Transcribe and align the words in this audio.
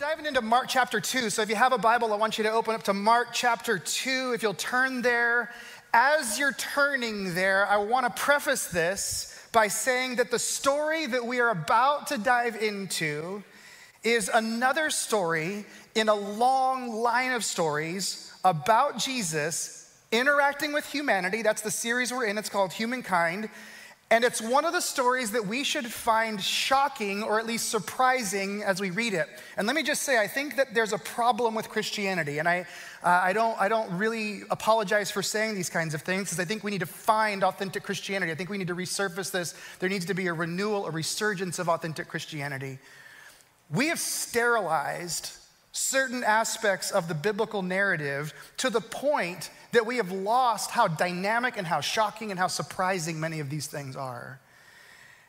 diving 0.00 0.24
into 0.24 0.40
Mark 0.40 0.64
chapter 0.66 0.98
2. 0.98 1.28
So 1.28 1.42
if 1.42 1.50
you 1.50 1.56
have 1.56 1.74
a 1.74 1.78
Bible, 1.78 2.10
I 2.14 2.16
want 2.16 2.38
you 2.38 2.44
to 2.44 2.50
open 2.50 2.74
up 2.74 2.84
to 2.84 2.94
Mark 2.94 3.34
chapter 3.34 3.78
2. 3.78 4.32
If 4.34 4.42
you'll 4.42 4.54
turn 4.54 5.02
there, 5.02 5.50
as 5.92 6.38
you're 6.38 6.54
turning 6.54 7.34
there, 7.34 7.66
I 7.66 7.76
want 7.76 8.06
to 8.06 8.22
preface 8.22 8.68
this 8.68 9.46
by 9.52 9.68
saying 9.68 10.16
that 10.16 10.30
the 10.30 10.38
story 10.38 11.04
that 11.04 11.26
we 11.26 11.38
are 11.38 11.50
about 11.50 12.06
to 12.06 12.16
dive 12.16 12.56
into 12.62 13.42
is 14.02 14.30
another 14.32 14.88
story 14.88 15.66
in 15.94 16.08
a 16.08 16.14
long 16.14 16.88
line 16.88 17.32
of 17.32 17.44
stories 17.44 18.32
about 18.42 18.96
Jesus 18.96 19.94
interacting 20.12 20.72
with 20.72 20.86
humanity. 20.86 21.42
That's 21.42 21.60
the 21.60 21.70
series 21.70 22.10
we're 22.10 22.24
in, 22.24 22.38
it's 22.38 22.48
called 22.48 22.72
Humankind. 22.72 23.50
And 24.12 24.24
it's 24.24 24.42
one 24.42 24.64
of 24.64 24.72
the 24.72 24.80
stories 24.80 25.30
that 25.30 25.46
we 25.46 25.62
should 25.62 25.86
find 25.86 26.42
shocking 26.42 27.22
or 27.22 27.38
at 27.38 27.46
least 27.46 27.68
surprising 27.68 28.60
as 28.64 28.80
we 28.80 28.90
read 28.90 29.14
it. 29.14 29.28
And 29.56 29.68
let 29.68 29.76
me 29.76 29.84
just 29.84 30.02
say, 30.02 30.18
I 30.18 30.26
think 30.26 30.56
that 30.56 30.74
there's 30.74 30.92
a 30.92 30.98
problem 30.98 31.54
with 31.54 31.68
Christianity. 31.68 32.40
And 32.40 32.48
I, 32.48 32.66
uh, 33.04 33.20
I, 33.22 33.32
don't, 33.32 33.60
I 33.60 33.68
don't 33.68 33.88
really 33.96 34.42
apologize 34.50 35.12
for 35.12 35.22
saying 35.22 35.54
these 35.54 35.70
kinds 35.70 35.94
of 35.94 36.02
things 36.02 36.24
because 36.24 36.40
I 36.40 36.44
think 36.44 36.64
we 36.64 36.72
need 36.72 36.80
to 36.80 36.86
find 36.86 37.44
authentic 37.44 37.84
Christianity. 37.84 38.32
I 38.32 38.34
think 38.34 38.50
we 38.50 38.58
need 38.58 38.66
to 38.66 38.74
resurface 38.74 39.30
this. 39.30 39.54
There 39.78 39.88
needs 39.88 40.06
to 40.06 40.14
be 40.14 40.26
a 40.26 40.34
renewal, 40.34 40.86
a 40.86 40.90
resurgence 40.90 41.60
of 41.60 41.68
authentic 41.68 42.08
Christianity. 42.08 42.80
We 43.72 43.86
have 43.86 44.00
sterilized 44.00 45.36
certain 45.72 46.24
aspects 46.24 46.90
of 46.90 47.08
the 47.08 47.14
biblical 47.14 47.62
narrative 47.62 48.34
to 48.56 48.70
the 48.70 48.80
point 48.80 49.50
that 49.72 49.86
we 49.86 49.96
have 49.96 50.10
lost 50.10 50.70
how 50.70 50.88
dynamic 50.88 51.56
and 51.56 51.66
how 51.66 51.80
shocking 51.80 52.30
and 52.30 52.40
how 52.40 52.48
surprising 52.48 53.20
many 53.20 53.40
of 53.40 53.50
these 53.50 53.66
things 53.66 53.94
are. 53.94 54.40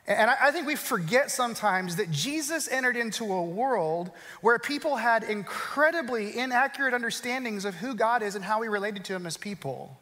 And 0.07 0.31
I 0.31 0.51
think 0.51 0.65
we 0.65 0.75
forget 0.75 1.29
sometimes 1.29 1.97
that 1.97 2.09
Jesus 2.09 2.67
entered 2.67 2.97
into 2.97 3.31
a 3.31 3.43
world 3.43 4.09
where 4.41 4.57
people 4.57 4.97
had 4.97 5.23
incredibly 5.23 6.37
inaccurate 6.37 6.95
understandings 6.95 7.65
of 7.65 7.75
who 7.75 7.93
God 7.93 8.23
is 8.23 8.33
and 8.33 8.43
how 8.43 8.59
we 8.59 8.67
related 8.67 9.05
to 9.05 9.15
Him 9.15 9.27
as 9.27 9.37
people. 9.37 9.95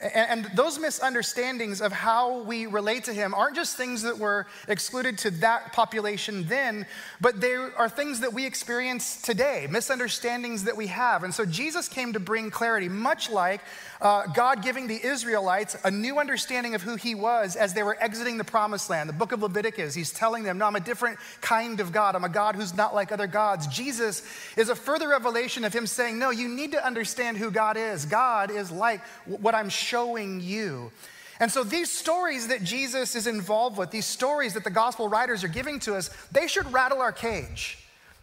And, 0.00 0.46
those 0.54 0.78
misunderstandings 0.78 1.82
of 1.82 1.92
how 1.92 2.42
we 2.42 2.64
relate 2.64 3.04
to 3.04 3.12
him 3.12 3.34
aren't 3.34 3.54
just 3.54 3.76
things 3.76 4.02
that 4.02 4.18
were 4.18 4.46
excluded 4.66 5.18
to 5.18 5.30
that 5.32 5.74
population 5.74 6.46
then, 6.48 6.86
but 7.20 7.40
they 7.42 7.52
are 7.52 7.88
things 7.88 8.20
that 8.20 8.32
we 8.32 8.46
experience 8.46 9.20
today, 9.20 9.66
misunderstandings 9.70 10.64
that 10.64 10.76
we 10.76 10.86
have. 10.86 11.22
And 11.22 11.34
so 11.34 11.44
Jesus 11.44 11.86
came 11.86 12.14
to 12.14 12.20
bring 12.20 12.50
clarity, 12.50 12.88
much 12.88 13.28
like 13.28 13.60
uh, 14.00 14.26
God 14.28 14.62
giving 14.62 14.86
the 14.86 14.98
Israelites 15.04 15.76
a 15.84 15.90
new 15.90 16.18
understanding 16.18 16.74
of 16.74 16.80
who 16.80 16.96
he 16.96 17.14
was 17.14 17.54
as 17.54 17.74
they 17.74 17.82
were 17.82 17.98
exiting 18.00 18.38
the 18.38 18.44
promised 18.44 18.88
land. 18.88 19.08
The 19.08 19.14
book 19.14 19.32
of 19.32 19.42
Leviticus, 19.42 19.94
he's 19.94 20.12
telling 20.12 20.42
them, 20.42 20.56
No, 20.56 20.66
I'm 20.66 20.76
a 20.76 20.80
different 20.80 21.18
kind 21.42 21.80
of 21.80 21.92
God. 21.92 22.16
I'm 22.16 22.24
a 22.24 22.28
God 22.30 22.54
who's 22.54 22.74
not 22.74 22.94
like 22.94 23.12
other 23.12 23.26
gods. 23.26 23.66
Jesus 23.66 24.22
is 24.56 24.70
a 24.70 24.74
further 24.74 25.08
revelation 25.08 25.64
of 25.64 25.74
him 25.74 25.86
saying, 25.86 26.18
No, 26.18 26.30
you 26.30 26.48
need 26.48 26.72
to 26.72 26.84
understand 26.84 27.36
who 27.36 27.50
God 27.50 27.76
is. 27.76 28.06
God 28.06 28.50
is 28.50 28.70
like 28.70 29.02
what 29.26 29.54
I'm 29.54 29.68
showing 29.90 30.40
you. 30.40 30.92
And 31.40 31.50
so 31.50 31.64
these 31.64 31.90
stories 31.90 32.48
that 32.48 32.62
Jesus 32.62 33.16
is 33.16 33.26
involved 33.26 33.76
with, 33.76 33.90
these 33.90 34.06
stories 34.06 34.54
that 34.54 34.62
the 34.62 34.70
gospel 34.70 35.08
writers 35.08 35.42
are 35.42 35.48
giving 35.48 35.80
to 35.80 35.94
us, 35.94 36.10
they 36.30 36.46
should 36.46 36.70
rattle 36.72 37.00
our 37.00 37.12
cage. 37.12 37.78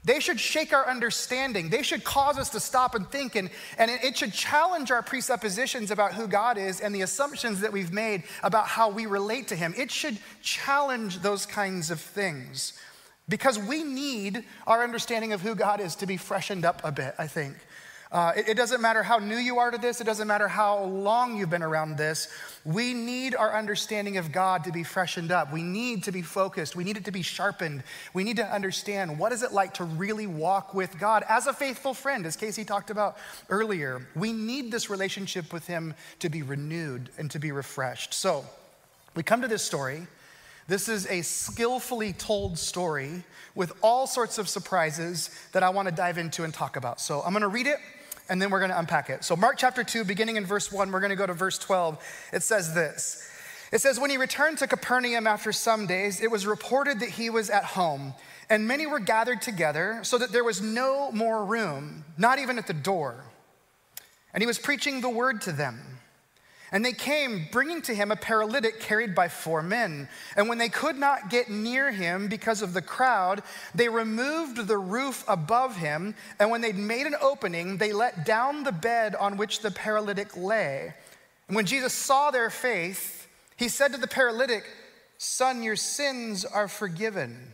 They 0.05 0.21
should 0.21 0.39
shake 0.39 0.71
our 0.71 0.87
understanding. 0.87 1.69
They 1.69 1.81
should 1.81 2.03
cause 2.03 2.37
us 2.37 2.49
to 2.51 2.61
stop 2.61 2.95
and 2.95 3.09
think, 3.09 3.35
and, 3.35 3.49
and 3.77 3.91
it 3.91 4.15
should 4.15 4.31
challenge 4.31 4.91
our 4.91 5.01
presuppositions 5.01 5.91
about 5.91 6.13
who 6.13 6.27
God 6.27 6.57
is 6.57 6.79
and 6.79 6.95
the 6.95 7.01
assumptions 7.01 7.59
that 7.59 7.73
we've 7.73 7.91
made 7.91 8.23
about 8.41 8.67
how 8.67 8.89
we 8.89 9.05
relate 9.05 9.49
to 9.49 9.55
Him. 9.55 9.73
It 9.75 9.91
should 9.91 10.17
challenge 10.41 11.19
those 11.19 11.45
kinds 11.45 11.91
of 11.91 11.99
things 11.99 12.79
because 13.27 13.59
we 13.59 13.83
need 13.83 14.45
our 14.65 14.83
understanding 14.83 15.33
of 15.33 15.41
who 15.41 15.55
God 15.55 15.81
is 15.81 15.95
to 15.95 16.05
be 16.05 16.15
freshened 16.15 16.63
up 16.63 16.79
a 16.85 16.91
bit, 16.91 17.13
I 17.17 17.27
think. 17.27 17.57
Uh, 18.09 18.31
it, 18.37 18.49
it, 18.49 18.57
doesn't 18.57 18.81
matter 18.81 19.03
how 19.03 19.17
new 19.17 19.35
you 19.35 19.59
are 19.59 19.69
to 19.69 19.77
this, 19.77 19.99
it 19.99 20.05
doesn't 20.05 20.27
matter 20.27 20.47
how 20.47 20.83
long 20.85 21.37
you've 21.37 21.49
been 21.49 21.63
around 21.63 21.97
this. 21.97 22.29
We 22.63 22.93
need 22.93 23.35
our 23.35 23.53
understanding 23.53 24.15
of 24.17 24.31
God 24.31 24.63
to 24.63 24.71
be 24.71 24.83
freshened 24.83 25.29
up. 25.29 25.51
We 25.51 25.61
need 25.61 26.03
to 26.03 26.13
be 26.13 26.21
focused. 26.21 26.75
We 26.75 26.85
need 26.85 26.95
it 26.95 27.05
to 27.05 27.11
be 27.11 27.21
sharpened. 27.21 27.83
We 28.13 28.23
need 28.23 28.37
to 28.37 28.45
understand 28.45 29.19
what 29.19 29.33
is 29.33 29.43
it 29.43 29.51
like 29.51 29.73
to 29.75 29.83
really 29.83 30.25
walk 30.25 30.73
with 30.73 30.97
God 30.97 31.25
as 31.27 31.47
a 31.47 31.53
faithful 31.53 31.93
friend, 31.93 32.25
as 32.25 32.37
Casey 32.37 32.63
talked 32.63 32.89
about 32.89 33.17
earlier. 33.49 34.07
We 34.15 34.31
need 34.31 34.71
this 34.71 34.89
relationship 34.89 35.51
with 35.51 35.67
Him 35.67 35.93
to 36.19 36.29
be 36.29 36.43
renewed 36.43 37.09
and 37.17 37.29
to 37.31 37.39
be 37.39 37.51
refreshed. 37.51 38.13
So 38.13 38.45
we 39.15 39.23
come 39.23 39.41
to 39.41 39.49
this 39.49 39.63
story. 39.63 40.07
This 40.69 40.87
is 40.87 41.07
a 41.07 41.23
skillfully 41.23 42.13
told 42.13 42.57
story 42.57 43.23
with 43.53 43.73
all 43.81 44.07
sorts 44.07 44.37
of 44.37 44.47
surprises 44.47 45.29
that 45.51 45.63
I 45.63 45.69
want 45.69 45.89
to 45.89 45.93
dive 45.93 46.17
into 46.17 46.43
and 46.43 46.53
talk 46.53 46.77
about. 46.77 47.01
So 47.01 47.21
I'm 47.21 47.31
going 47.31 47.41
to 47.41 47.47
read 47.47 47.67
it 47.67 47.79
and 48.29 48.41
then 48.41 48.49
we're 48.49 48.59
going 48.59 48.71
to 48.71 48.79
unpack 48.79 49.09
it. 49.09 49.23
So, 49.23 49.35
Mark 49.35 49.57
chapter 49.57 49.83
2, 49.83 50.03
beginning 50.03 50.35
in 50.35 50.45
verse 50.45 50.71
1, 50.71 50.91
we're 50.91 50.99
going 50.99 51.09
to 51.09 51.15
go 51.15 51.25
to 51.25 51.33
verse 51.33 51.57
12. 51.57 52.03
It 52.33 52.43
says 52.43 52.73
this 52.73 53.29
It 53.71 53.81
says, 53.81 53.99
When 53.99 54.09
he 54.09 54.17
returned 54.17 54.57
to 54.59 54.67
Capernaum 54.67 55.27
after 55.27 55.51
some 55.51 55.87
days, 55.87 56.21
it 56.21 56.31
was 56.31 56.45
reported 56.45 56.99
that 56.99 57.09
he 57.09 57.29
was 57.29 57.49
at 57.49 57.63
home, 57.63 58.13
and 58.49 58.67
many 58.67 58.87
were 58.87 58.99
gathered 58.99 59.41
together, 59.41 59.99
so 60.03 60.17
that 60.17 60.31
there 60.31 60.43
was 60.43 60.61
no 60.61 61.11
more 61.11 61.45
room, 61.45 62.05
not 62.17 62.39
even 62.39 62.57
at 62.57 62.67
the 62.67 62.73
door. 62.73 63.23
And 64.33 64.41
he 64.41 64.47
was 64.47 64.59
preaching 64.59 65.01
the 65.01 65.09
word 65.09 65.41
to 65.41 65.51
them. 65.51 65.96
And 66.71 66.83
they 66.83 66.91
came, 66.91 67.47
bringing 67.51 67.81
to 67.83 67.95
him 67.95 68.11
a 68.11 68.17
paralytic 68.17 68.81
carried 68.81 69.15
by 69.15 69.29
four 69.29 69.61
men. 69.61 70.09
And 70.35 70.49
when 70.49 70.57
they 70.57 70.67
could 70.67 70.97
not 70.97 71.29
get 71.29 71.49
near 71.49 71.91
him 71.91 72.27
because 72.27 72.61
of 72.61 72.73
the 72.73 72.81
crowd, 72.81 73.41
they 73.73 73.87
removed 73.87 74.67
the 74.67 74.77
roof 74.77 75.23
above 75.27 75.77
him. 75.77 76.13
And 76.39 76.51
when 76.51 76.61
they'd 76.61 76.77
made 76.77 77.07
an 77.07 77.15
opening, 77.21 77.77
they 77.77 77.93
let 77.93 78.25
down 78.25 78.63
the 78.63 78.73
bed 78.73 79.15
on 79.15 79.37
which 79.37 79.61
the 79.61 79.71
paralytic 79.71 80.35
lay. 80.35 80.93
And 81.47 81.55
when 81.55 81.65
Jesus 81.65 81.93
saw 81.93 82.31
their 82.31 82.49
faith, 82.49 83.27
he 83.55 83.69
said 83.69 83.93
to 83.93 83.97
the 83.97 84.07
paralytic, 84.07 84.65
Son, 85.17 85.63
your 85.63 85.77
sins 85.77 86.43
are 86.43 86.67
forgiven. 86.67 87.53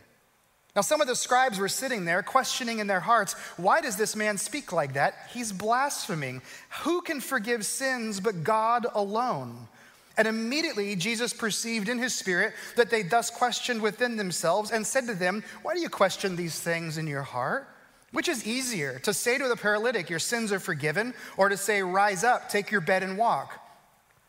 Now, 0.74 0.82
some 0.82 1.00
of 1.00 1.06
the 1.06 1.14
scribes 1.14 1.58
were 1.58 1.68
sitting 1.68 2.04
there 2.04 2.22
questioning 2.22 2.80
in 2.80 2.88
their 2.88 3.00
hearts, 3.00 3.34
why 3.56 3.80
does 3.80 3.96
this 3.96 4.16
man 4.16 4.38
speak 4.38 4.72
like 4.72 4.94
that? 4.94 5.14
He's 5.32 5.52
blaspheming. 5.52 6.42
Who 6.82 7.00
can 7.00 7.20
forgive 7.20 7.64
sins 7.64 8.18
but 8.18 8.42
God 8.42 8.86
alone? 8.92 9.68
And 10.16 10.26
immediately 10.26 10.96
Jesus 10.96 11.32
perceived 11.32 11.88
in 11.88 11.98
his 11.98 12.14
spirit 12.14 12.54
that 12.76 12.90
they 12.90 13.02
thus 13.02 13.30
questioned 13.30 13.82
within 13.82 14.16
themselves 14.16 14.72
and 14.72 14.84
said 14.84 15.06
to 15.06 15.14
them, 15.14 15.44
Why 15.62 15.74
do 15.74 15.80
you 15.80 15.88
question 15.88 16.34
these 16.34 16.58
things 16.58 16.98
in 16.98 17.06
your 17.06 17.22
heart? 17.22 17.68
Which 18.10 18.28
is 18.28 18.46
easier, 18.46 19.00
to 19.00 19.12
say 19.12 19.38
to 19.38 19.48
the 19.48 19.56
paralytic, 19.56 20.08
Your 20.08 20.20
sins 20.20 20.52
are 20.52 20.60
forgiven, 20.60 21.14
or 21.36 21.48
to 21.48 21.56
say, 21.56 21.82
Rise 21.82 22.22
up, 22.22 22.48
take 22.48 22.70
your 22.70 22.80
bed 22.80 23.02
and 23.02 23.18
walk? 23.18 23.60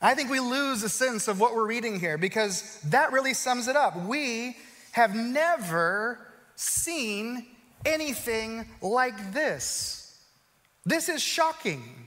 I 0.00 0.14
think 0.14 0.30
we 0.30 0.40
lose 0.40 0.82
a 0.82 0.88
sense 0.88 1.28
of 1.28 1.38
what 1.38 1.54
we're 1.54 1.66
reading 1.66 2.00
here 2.00 2.16
because 2.16 2.80
that 2.84 3.12
really 3.12 3.34
sums 3.34 3.68
it 3.68 3.76
up. 3.76 3.96
We 3.96 4.56
have 4.92 5.14
never 5.14 6.18
seen 6.56 7.46
anything 7.84 8.66
like 8.80 9.34
this. 9.34 10.18
This 10.86 11.08
is 11.08 11.22
shocking. 11.22 11.99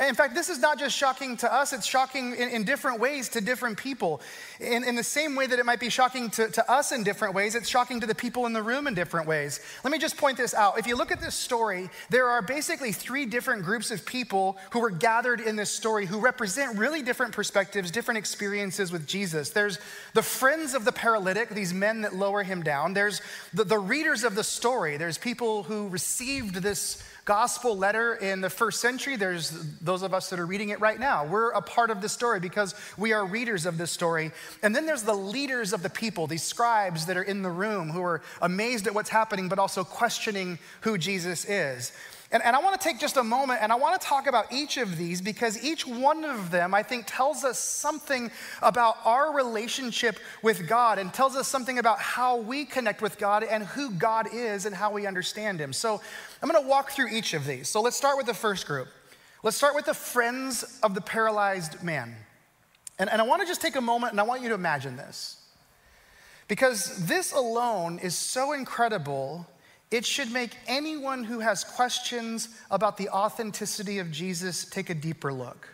And 0.00 0.08
in 0.08 0.14
fact, 0.14 0.34
this 0.34 0.48
is 0.48 0.58
not 0.58 0.78
just 0.78 0.96
shocking 0.96 1.36
to 1.36 1.54
us, 1.54 1.74
it's 1.74 1.84
shocking 1.84 2.34
in, 2.34 2.48
in 2.48 2.64
different 2.64 3.00
ways 3.00 3.28
to 3.30 3.42
different 3.42 3.76
people. 3.76 4.22
In, 4.58 4.82
in, 4.82 4.96
the 4.96 5.04
same 5.04 5.36
way 5.36 5.46
that 5.46 5.58
it 5.58 5.66
might 5.66 5.78
be 5.78 5.90
shocking 5.90 6.30
to, 6.30 6.48
to 6.48 6.70
us 6.72 6.90
in 6.90 7.04
different 7.04 7.34
ways, 7.34 7.54
it's 7.54 7.68
shocking 7.68 8.00
to 8.00 8.06
the 8.06 8.14
people 8.14 8.46
in 8.46 8.54
the 8.54 8.62
room 8.62 8.86
in 8.86 8.94
different 8.94 9.26
ways. 9.26 9.60
Let 9.84 9.92
me 9.92 9.98
just 9.98 10.16
point 10.16 10.38
this 10.38 10.54
out. 10.54 10.78
If 10.78 10.86
you 10.86 10.96
look 10.96 11.12
at 11.12 11.20
this 11.20 11.34
story, 11.34 11.90
there 12.08 12.28
are 12.28 12.40
basically 12.40 12.92
three 12.92 13.26
different 13.26 13.62
groups 13.62 13.90
of 13.90 14.06
people 14.06 14.56
who 14.70 14.80
were 14.80 14.88
gathered 14.88 15.38
in 15.38 15.54
this 15.54 15.70
story 15.70 16.06
who 16.06 16.18
represent 16.18 16.78
really 16.78 17.02
different 17.02 17.34
perspectives, 17.34 17.90
different 17.90 18.16
experiences 18.16 18.90
with 18.90 19.06
Jesus. 19.06 19.50
There's 19.50 19.78
the 20.14 20.22
friends 20.22 20.72
of 20.72 20.86
the 20.86 20.92
paralytic, 20.92 21.50
these 21.50 21.74
men 21.74 22.00
that 22.00 22.16
lower 22.16 22.42
him 22.42 22.62
down. 22.62 22.94
There's 22.94 23.20
the, 23.52 23.64
the 23.64 23.78
readers 23.78 24.24
of 24.24 24.34
the 24.34 24.44
story. 24.44 24.96
There's 24.96 25.18
people 25.18 25.64
who 25.64 25.88
received 25.88 26.54
this 26.54 27.02
gospel 27.30 27.78
letter 27.78 28.16
in 28.16 28.40
the 28.40 28.50
first 28.50 28.80
century. 28.80 29.14
There's 29.14 29.50
those 29.78 30.02
of 30.02 30.12
us 30.12 30.30
that 30.30 30.40
are 30.40 30.46
reading 30.46 30.70
it 30.70 30.80
right 30.80 30.98
now. 30.98 31.24
We're 31.24 31.50
a 31.50 31.62
part 31.62 31.90
of 31.90 32.00
this 32.00 32.10
story 32.10 32.40
because 32.40 32.74
we 32.98 33.12
are 33.12 33.24
readers 33.24 33.66
of 33.66 33.78
this 33.78 33.92
story. 33.92 34.32
And 34.64 34.74
then 34.74 34.84
there's 34.84 35.04
the 35.04 35.14
leaders 35.14 35.72
of 35.72 35.84
the 35.84 35.90
people, 35.90 36.26
these 36.26 36.42
scribes 36.42 37.06
that 37.06 37.16
are 37.16 37.22
in 37.22 37.42
the 37.42 37.50
room 37.50 37.90
who 37.90 38.02
are 38.02 38.20
amazed 38.42 38.88
at 38.88 38.96
what's 38.96 39.10
happening, 39.10 39.48
but 39.48 39.60
also 39.60 39.84
questioning 39.84 40.58
who 40.80 40.98
Jesus 40.98 41.44
is. 41.44 41.92
And, 42.32 42.44
and 42.44 42.54
I 42.54 42.60
want 42.60 42.80
to 42.80 42.88
take 42.88 43.00
just 43.00 43.16
a 43.16 43.24
moment 43.24 43.60
and 43.60 43.72
I 43.72 43.74
want 43.74 44.00
to 44.00 44.06
talk 44.06 44.28
about 44.28 44.52
each 44.52 44.76
of 44.76 44.96
these 44.96 45.20
because 45.20 45.62
each 45.64 45.84
one 45.84 46.24
of 46.24 46.52
them, 46.52 46.74
I 46.74 46.84
think, 46.84 47.04
tells 47.06 47.42
us 47.42 47.58
something 47.58 48.30
about 48.62 48.98
our 49.04 49.34
relationship 49.34 50.18
with 50.40 50.68
God 50.68 51.00
and 51.00 51.12
tells 51.12 51.34
us 51.34 51.48
something 51.48 51.78
about 51.78 51.98
how 51.98 52.36
we 52.36 52.64
connect 52.64 53.02
with 53.02 53.18
God 53.18 53.42
and 53.42 53.64
who 53.64 53.90
God 53.90 54.28
is 54.32 54.64
and 54.64 54.74
how 54.74 54.92
we 54.92 55.08
understand 55.08 55.60
Him. 55.60 55.72
So 55.72 56.00
I'm 56.42 56.48
going 56.48 56.62
to 56.62 56.68
walk 56.68 56.90
through 56.90 57.08
each 57.08 57.34
of 57.34 57.46
these. 57.46 57.68
So 57.68 57.80
let's 57.80 57.96
start 57.96 58.16
with 58.16 58.26
the 58.26 58.34
first 58.34 58.66
group. 58.66 58.88
Let's 59.42 59.56
start 59.56 59.74
with 59.74 59.86
the 59.86 59.94
friends 59.94 60.78
of 60.82 60.94
the 60.94 61.00
paralyzed 61.00 61.82
man. 61.82 62.14
And, 62.98 63.10
and 63.10 63.20
I 63.20 63.24
want 63.24 63.42
to 63.42 63.48
just 63.48 63.60
take 63.60 63.76
a 63.76 63.80
moment 63.80 64.12
and 64.12 64.20
I 64.20 64.24
want 64.24 64.42
you 64.42 64.48
to 64.50 64.54
imagine 64.54 64.96
this. 64.96 65.36
Because 66.48 67.06
this 67.06 67.32
alone 67.32 67.98
is 67.98 68.14
so 68.14 68.52
incredible 68.52 69.46
it 69.90 70.06
should 70.06 70.32
make 70.32 70.56
anyone 70.68 71.24
who 71.24 71.40
has 71.40 71.64
questions 71.64 72.48
about 72.70 72.96
the 72.96 73.08
authenticity 73.08 73.98
of 73.98 74.10
Jesus 74.10 74.64
take 74.64 74.88
a 74.88 74.94
deeper 74.94 75.32
look. 75.32 75.68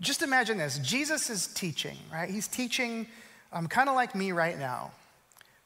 Just 0.00 0.22
imagine 0.22 0.58
this 0.58 0.78
Jesus 0.78 1.28
is 1.28 1.48
teaching, 1.48 1.96
right? 2.10 2.30
He's 2.30 2.48
teaching 2.48 3.06
um, 3.52 3.66
kind 3.66 3.88
of 3.88 3.94
like 3.94 4.14
me 4.14 4.32
right 4.32 4.58
now. 4.58 4.90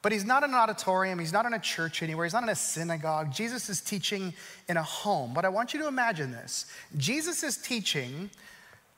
But 0.06 0.12
he's 0.12 0.24
not 0.24 0.44
in 0.44 0.50
an 0.50 0.54
auditorium, 0.54 1.18
he's 1.18 1.32
not 1.32 1.46
in 1.46 1.54
a 1.54 1.58
church 1.58 2.00
anywhere, 2.00 2.24
he's 2.26 2.32
not 2.32 2.44
in 2.44 2.48
a 2.48 2.54
synagogue. 2.54 3.32
Jesus 3.32 3.68
is 3.68 3.80
teaching 3.80 4.34
in 4.68 4.76
a 4.76 4.82
home. 4.84 5.34
But 5.34 5.44
I 5.44 5.48
want 5.48 5.74
you 5.74 5.80
to 5.80 5.88
imagine 5.88 6.30
this 6.30 6.66
Jesus 6.96 7.42
is 7.42 7.56
teaching 7.56 8.30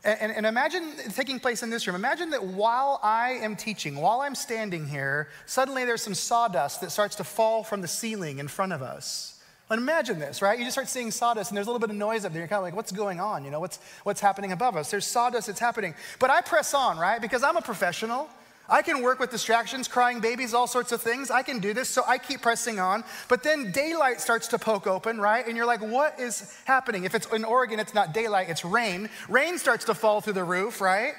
and, 0.05 0.32
and, 0.32 0.44
imagine 0.44 0.93
taking 1.14 1.40
place 1.40 1.62
in 1.62 1.70
this 1.70 1.87
room. 1.87 1.96
Imagine 1.96 2.28
that 2.28 2.44
while 2.44 3.00
I 3.02 3.38
am 3.40 3.56
teaching, 3.56 3.96
while 3.96 4.20
I'm 4.20 4.34
standing 4.34 4.87
here, 4.87 5.31
suddenly 5.46 5.87
there's 5.87 6.02
some 6.02 6.12
sawdust 6.12 6.82
that 6.82 6.93
starts 6.93 7.16
to 7.16 7.25
fall 7.25 7.64
from 7.64 7.81
the 7.81 7.88
ceiling 7.88 8.38
in 8.38 8.46
front 8.46 8.75
of 8.75 8.82
us. 8.82 9.40
And 9.70 9.81
imagine 9.81 10.19
this, 10.19 10.43
right? 10.43 10.58
You 10.58 10.66
just 10.66 10.75
start 10.75 10.88
seeing 10.88 11.10
sawdust 11.10 11.50
and 11.50 11.56
there's 11.56 11.69
a 11.69 11.70
little 11.70 11.81
bit 11.81 11.88
of 11.88 11.96
noise 11.96 12.26
up 12.26 12.32
there. 12.32 12.43
You're 12.43 12.49
kind 12.49 12.58
of 12.58 12.64
like, 12.64 12.76
what's 12.76 12.93
going 12.93 13.19
on? 13.19 13.46
You 13.46 13.50
know, 13.50 13.60
what's, 13.60 13.78
what's 14.02 14.20
happening 14.20 14.52
above 14.52 14.76
us? 14.76 14.90
There's 14.90 15.06
sawdust 15.06 15.46
that's 15.46 15.58
happening. 15.58 15.94
But 16.19 16.28
I 16.28 16.43
press 16.43 16.75
on, 16.75 16.99
right? 16.99 17.19
Because 17.19 17.43
I'm 17.43 17.56
a 17.56 17.62
professional. 17.62 18.28
I 18.69 18.82
can 18.82 19.03
work 19.03 19.19
with 19.19 19.31
distractions, 19.31 19.88
crying 19.88 20.20
babies, 20.20 20.53
all 20.53 20.67
sorts 20.67 20.93
of 20.93 21.00
things. 21.00 21.31
I 21.31 21.43
can 21.43 21.59
do 21.59 21.73
this, 21.73 21.88
so 21.88 22.03
I 22.06 22.19
keep 22.19 22.43
pressing 22.43 22.79
on. 22.79 23.03
But 23.29 23.43
then 23.43 23.73
daylight 23.73 24.20
starts 24.20 24.49
to 24.49 24.59
poke 24.59 24.87
open, 24.87 25.19
right? 25.20 25.47
And 25.47 25.56
you're 25.56 25.67
like, 25.67 25.81
what 25.81 26.20
is 26.20 26.55
happening? 26.67 27.05
If 27.05 27.15
it's 27.15 27.26
in 27.32 27.44
Oregon, 27.44 27.81
it's 27.81 27.94
not 27.94 28.12
daylight, 28.12 28.50
it's 28.50 28.65
rain. 28.65 29.09
Rain 29.29 29.56
starts 29.56 29.87
to 29.87 29.94
fall 29.94 30.20
through 30.20 30.35
the 30.35 30.44
roof, 30.44 30.82
right? 30.82 31.15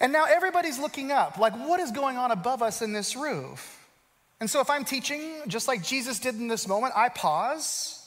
And 0.00 0.12
now 0.12 0.24
everybody's 0.24 0.78
looking 0.78 1.12
up, 1.12 1.36
like, 1.36 1.54
what 1.54 1.78
is 1.78 1.92
going 1.92 2.16
on 2.16 2.30
above 2.30 2.62
us 2.62 2.80
in 2.80 2.92
this 2.92 3.14
roof? 3.14 3.78
And 4.40 4.50
so 4.50 4.60
if 4.60 4.70
I'm 4.70 4.84
teaching, 4.84 5.42
just 5.46 5.68
like 5.68 5.84
Jesus 5.84 6.18
did 6.18 6.36
in 6.36 6.48
this 6.48 6.66
moment, 6.66 6.94
I 6.96 7.10
pause. 7.10 7.98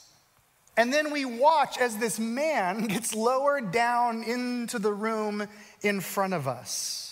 And 0.76 0.92
then 0.92 1.10
we 1.12 1.24
watch 1.24 1.78
as 1.78 1.96
this 1.96 2.18
man 2.18 2.86
gets 2.88 3.14
lowered 3.14 3.70
down 3.70 4.24
into 4.24 4.80
the 4.80 4.92
room 4.92 5.46
in 5.82 6.00
front 6.00 6.34
of 6.34 6.48
us. 6.48 7.05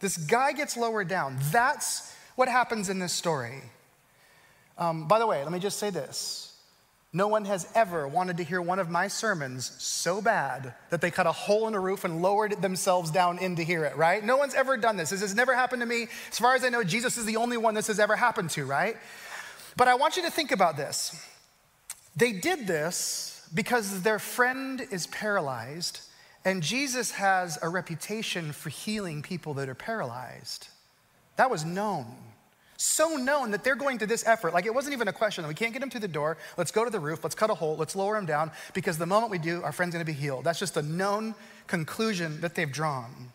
This 0.00 0.16
guy 0.16 0.52
gets 0.52 0.76
lowered 0.76 1.08
down. 1.08 1.36
That's 1.52 2.14
what 2.34 2.48
happens 2.48 2.88
in 2.88 2.98
this 2.98 3.12
story. 3.12 3.62
Um, 4.78 5.06
by 5.06 5.18
the 5.18 5.26
way, 5.26 5.42
let 5.42 5.52
me 5.52 5.58
just 5.58 5.78
say 5.78 5.90
this. 5.90 6.46
No 7.12 7.26
one 7.26 7.44
has 7.46 7.70
ever 7.74 8.06
wanted 8.06 8.36
to 8.36 8.44
hear 8.44 8.62
one 8.62 8.78
of 8.78 8.88
my 8.88 9.08
sermons 9.08 9.72
so 9.82 10.22
bad 10.22 10.74
that 10.90 11.00
they 11.00 11.10
cut 11.10 11.26
a 11.26 11.32
hole 11.32 11.66
in 11.66 11.72
the 11.72 11.80
roof 11.80 12.04
and 12.04 12.22
lowered 12.22 12.62
themselves 12.62 13.10
down 13.10 13.38
in 13.38 13.56
to 13.56 13.64
hear 13.64 13.84
it, 13.84 13.96
right? 13.96 14.24
No 14.24 14.36
one's 14.36 14.54
ever 14.54 14.76
done 14.76 14.96
this. 14.96 15.10
This 15.10 15.20
has 15.20 15.34
never 15.34 15.54
happened 15.54 15.82
to 15.82 15.86
me. 15.86 16.06
As 16.30 16.38
far 16.38 16.54
as 16.54 16.64
I 16.64 16.68
know, 16.68 16.84
Jesus 16.84 17.16
is 17.16 17.26
the 17.26 17.36
only 17.36 17.56
one 17.56 17.74
this 17.74 17.88
has 17.88 17.98
ever 17.98 18.14
happened 18.14 18.50
to, 18.50 18.64
right? 18.64 18.96
But 19.76 19.88
I 19.88 19.96
want 19.96 20.16
you 20.16 20.22
to 20.22 20.30
think 20.30 20.52
about 20.52 20.76
this. 20.76 21.20
They 22.16 22.32
did 22.32 22.68
this 22.68 23.48
because 23.52 24.02
their 24.02 24.20
friend 24.20 24.80
is 24.92 25.08
paralyzed 25.08 26.00
and 26.44 26.62
Jesus 26.62 27.10
has 27.12 27.58
a 27.60 27.68
reputation 27.68 28.52
for 28.52 28.70
healing 28.70 29.22
people 29.22 29.54
that 29.54 29.68
are 29.68 29.74
paralyzed. 29.74 30.68
That 31.36 31.50
was 31.50 31.64
known. 31.64 32.06
So 32.76 33.16
known 33.16 33.50
that 33.50 33.62
they're 33.62 33.76
going 33.76 33.98
to 33.98 34.06
this 34.06 34.26
effort. 34.26 34.54
Like 34.54 34.64
it 34.64 34.74
wasn't 34.74 34.94
even 34.94 35.08
a 35.08 35.12
question. 35.12 35.46
We 35.46 35.52
can't 35.52 35.74
get 35.74 35.82
him 35.82 35.90
through 35.90 36.00
the 36.00 36.08
door. 36.08 36.38
Let's 36.56 36.70
go 36.70 36.82
to 36.82 36.90
the 36.90 37.00
roof. 37.00 37.22
Let's 37.22 37.34
cut 37.34 37.50
a 37.50 37.54
hole. 37.54 37.76
Let's 37.76 37.94
lower 37.94 38.16
him 38.16 38.24
down 38.24 38.50
because 38.72 38.96
the 38.96 39.04
moment 39.06 39.30
we 39.30 39.38
do, 39.38 39.62
our 39.62 39.72
friend's 39.72 39.92
going 39.92 40.04
to 40.04 40.10
be 40.10 40.18
healed. 40.18 40.44
That's 40.44 40.58
just 40.58 40.78
a 40.78 40.82
known 40.82 41.34
conclusion 41.66 42.40
that 42.40 42.54
they've 42.54 42.72
drawn. 42.72 43.32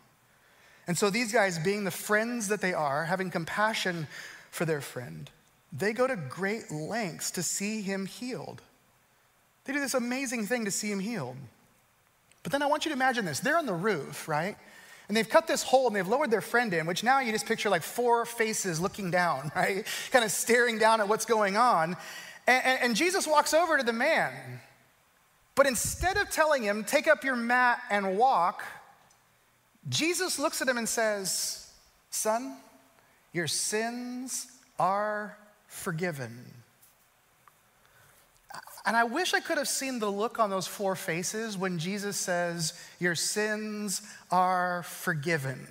And 0.88 0.98
so 0.98 1.10
these 1.10 1.32
guys, 1.32 1.60
being 1.60 1.84
the 1.84 1.90
friends 1.92 2.48
that 2.48 2.60
they 2.60 2.74
are, 2.74 3.04
having 3.04 3.30
compassion 3.30 4.08
for 4.50 4.64
their 4.64 4.80
friend, 4.80 5.30
they 5.72 5.92
go 5.92 6.08
to 6.08 6.16
great 6.16 6.70
lengths 6.70 7.30
to 7.32 7.42
see 7.42 7.82
him 7.82 8.06
healed. 8.06 8.62
They 9.64 9.72
do 9.72 9.80
this 9.80 9.94
amazing 9.94 10.46
thing 10.46 10.64
to 10.64 10.70
see 10.70 10.90
him 10.90 11.00
healed. 11.00 11.36
But 12.46 12.52
then 12.52 12.62
I 12.62 12.66
want 12.66 12.84
you 12.84 12.90
to 12.90 12.94
imagine 12.94 13.24
this 13.24 13.40
they're 13.40 13.58
on 13.58 13.66
the 13.66 13.74
roof, 13.74 14.28
right? 14.28 14.56
And 15.08 15.16
they've 15.16 15.28
cut 15.28 15.48
this 15.48 15.64
hole 15.64 15.88
and 15.88 15.96
they've 15.96 16.06
lowered 16.06 16.30
their 16.30 16.40
friend 16.40 16.72
in, 16.72 16.86
which 16.86 17.02
now 17.02 17.18
you 17.18 17.32
just 17.32 17.44
picture 17.44 17.68
like 17.68 17.82
four 17.82 18.24
faces 18.24 18.80
looking 18.80 19.10
down, 19.10 19.50
right? 19.56 19.84
Kind 20.12 20.24
of 20.24 20.30
staring 20.30 20.78
down 20.78 21.00
at 21.00 21.08
what's 21.08 21.24
going 21.24 21.56
on. 21.56 21.96
And, 22.46 22.64
and, 22.64 22.82
and, 22.82 22.96
Jesus 22.96 23.26
walks 23.26 23.52
over 23.52 23.76
to 23.76 23.82
the 23.82 23.92
man. 23.92 24.32
But 25.56 25.66
instead 25.66 26.18
of 26.18 26.30
telling 26.30 26.62
him, 26.62 26.84
take 26.84 27.08
up 27.08 27.24
your 27.24 27.34
mat 27.34 27.80
and 27.90 28.16
walk, 28.16 28.62
Jesus 29.88 30.38
looks 30.38 30.62
at 30.62 30.68
him 30.68 30.78
and 30.78 30.88
says, 30.88 31.68
Son, 32.10 32.58
your 33.32 33.48
sins 33.48 34.46
are 34.78 35.36
forgiven. 35.66 36.44
And 38.86 38.96
I 38.96 39.02
wish 39.02 39.34
I 39.34 39.40
could 39.40 39.58
have 39.58 39.66
seen 39.66 39.98
the 39.98 40.10
look 40.10 40.38
on 40.38 40.48
those 40.48 40.68
four 40.68 40.94
faces 40.94 41.58
when 41.58 41.78
Jesus 41.80 42.16
says, 42.16 42.72
Your 43.00 43.16
sins 43.16 44.00
are 44.30 44.84
forgiven. 44.84 45.66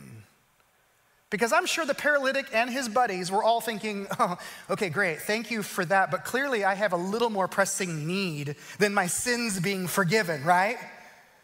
Because 1.29 1.53
I'm 1.53 1.65
sure 1.65 1.85
the 1.85 1.95
paralytic 1.95 2.47
and 2.53 2.69
his 2.69 2.87
buddies 2.87 3.31
were 3.31 3.43
all 3.43 3.59
thinking, 3.59 4.07
oh, 4.19 4.37
okay, 4.69 4.89
great, 4.89 5.21
thank 5.21 5.49
you 5.49 5.63
for 5.63 5.83
that, 5.85 6.11
but 6.11 6.23
clearly 6.23 6.63
I 6.63 6.75
have 6.75 6.93
a 6.93 6.97
little 6.97 7.29
more 7.29 7.47
pressing 7.47 8.05
need 8.05 8.55
than 8.77 8.93
my 8.93 9.07
sins 9.07 9.59
being 9.59 9.87
forgiven, 9.87 10.45
right? 10.45 10.77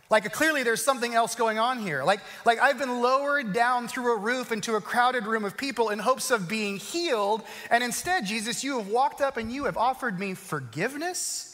Like 0.09 0.31
clearly 0.31 0.63
there's 0.63 0.83
something 0.83 1.15
else 1.15 1.35
going 1.35 1.57
on 1.57 1.79
here. 1.79 2.03
Like, 2.03 2.19
like 2.45 2.59
I've 2.59 2.77
been 2.77 3.01
lowered 3.01 3.53
down 3.53 3.87
through 3.87 4.13
a 4.13 4.17
roof 4.17 4.51
into 4.51 4.75
a 4.75 4.81
crowded 4.81 5.25
room 5.25 5.45
of 5.45 5.57
people 5.57 5.89
in 5.89 5.99
hopes 5.99 6.31
of 6.31 6.47
being 6.47 6.77
healed, 6.77 7.43
and 7.69 7.83
instead, 7.83 8.25
Jesus, 8.25 8.63
you 8.63 8.77
have 8.77 8.87
walked 8.87 9.19
up 9.19 9.37
and 9.37 9.51
you 9.51 9.65
have 9.65 9.77
offered 9.77 10.19
me 10.19 10.35
forgiveness 10.35 11.50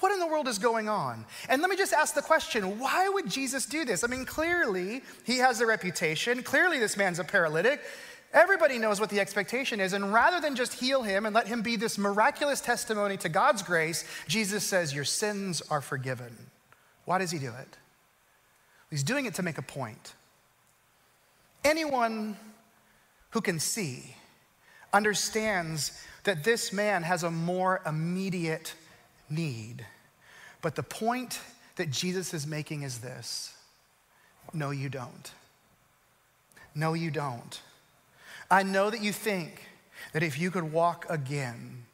what 0.00 0.12
in 0.12 0.18
the 0.18 0.26
world 0.26 0.48
is 0.48 0.58
going 0.58 0.88
on? 0.88 1.24
And 1.48 1.60
let 1.60 1.70
me 1.70 1.76
just 1.76 1.92
ask 1.92 2.14
the 2.14 2.22
question 2.22 2.78
why 2.78 3.08
would 3.08 3.28
Jesus 3.28 3.66
do 3.66 3.84
this? 3.84 4.04
I 4.04 4.06
mean, 4.06 4.24
clearly, 4.24 5.02
he 5.24 5.38
has 5.38 5.60
a 5.60 5.66
reputation. 5.66 6.42
Clearly, 6.42 6.78
this 6.78 6.96
man's 6.96 7.18
a 7.18 7.24
paralytic. 7.24 7.80
Everybody 8.32 8.78
knows 8.78 8.98
what 8.98 9.10
the 9.10 9.20
expectation 9.20 9.78
is. 9.80 9.92
And 9.92 10.12
rather 10.12 10.40
than 10.40 10.56
just 10.56 10.72
heal 10.72 11.02
him 11.02 11.26
and 11.26 11.34
let 11.34 11.46
him 11.46 11.60
be 11.60 11.76
this 11.76 11.98
miraculous 11.98 12.60
testimony 12.60 13.16
to 13.18 13.28
God's 13.28 13.62
grace, 13.62 14.04
Jesus 14.26 14.64
says, 14.64 14.94
Your 14.94 15.04
sins 15.04 15.62
are 15.70 15.82
forgiven. 15.82 16.34
Why 17.04 17.18
does 17.18 17.30
he 17.30 17.38
do 17.38 17.52
it? 17.60 17.76
He's 18.90 19.02
doing 19.02 19.26
it 19.26 19.34
to 19.34 19.42
make 19.42 19.58
a 19.58 19.62
point. 19.62 20.14
Anyone 21.64 22.36
who 23.30 23.40
can 23.40 23.58
see 23.58 24.16
understands 24.92 26.02
that 26.24 26.44
this 26.44 26.72
man 26.72 27.02
has 27.02 27.22
a 27.22 27.30
more 27.30 27.80
immediate 27.86 28.74
need. 29.32 29.84
But 30.60 30.76
the 30.76 30.82
point 30.82 31.40
that 31.76 31.90
Jesus 31.90 32.32
is 32.34 32.46
making 32.46 32.82
is 32.82 32.98
this 32.98 33.54
no, 34.52 34.70
you 34.70 34.88
don't. 34.88 35.32
No, 36.74 36.94
you 36.94 37.10
don't. 37.10 37.60
I 38.50 38.62
know 38.62 38.90
that 38.90 39.02
you 39.02 39.12
think 39.12 39.62
that 40.12 40.22
if 40.22 40.38
you 40.38 40.50
could 40.50 40.72
walk 40.72 41.06
again, 41.08 41.84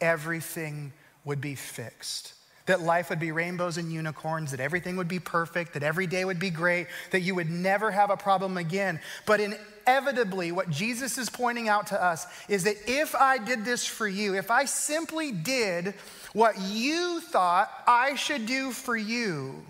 everything 0.00 0.92
would 1.24 1.40
be 1.40 1.54
fixed. 1.54 2.34
That 2.66 2.80
life 2.80 3.10
would 3.10 3.18
be 3.18 3.32
rainbows 3.32 3.76
and 3.76 3.92
unicorns, 3.92 4.52
that 4.52 4.60
everything 4.60 4.96
would 4.96 5.08
be 5.08 5.18
perfect, 5.18 5.74
that 5.74 5.82
every 5.82 6.06
day 6.06 6.24
would 6.24 6.38
be 6.38 6.50
great, 6.50 6.86
that 7.10 7.20
you 7.20 7.34
would 7.34 7.50
never 7.50 7.90
have 7.90 8.10
a 8.10 8.16
problem 8.16 8.56
again. 8.56 9.00
But 9.26 9.40
inevitably, 9.40 10.52
what 10.52 10.70
Jesus 10.70 11.18
is 11.18 11.28
pointing 11.28 11.68
out 11.68 11.88
to 11.88 12.00
us 12.00 12.26
is 12.48 12.64
that 12.64 12.76
if 12.86 13.16
I 13.16 13.38
did 13.38 13.64
this 13.64 13.84
for 13.84 14.06
you, 14.06 14.36
if 14.36 14.50
I 14.50 14.64
simply 14.64 15.32
did 15.32 15.94
what 16.32 16.60
you 16.60 17.20
thought 17.20 17.68
I 17.86 18.14
should 18.14 18.46
do 18.46 18.70
for 18.70 18.96
you, 18.96 19.64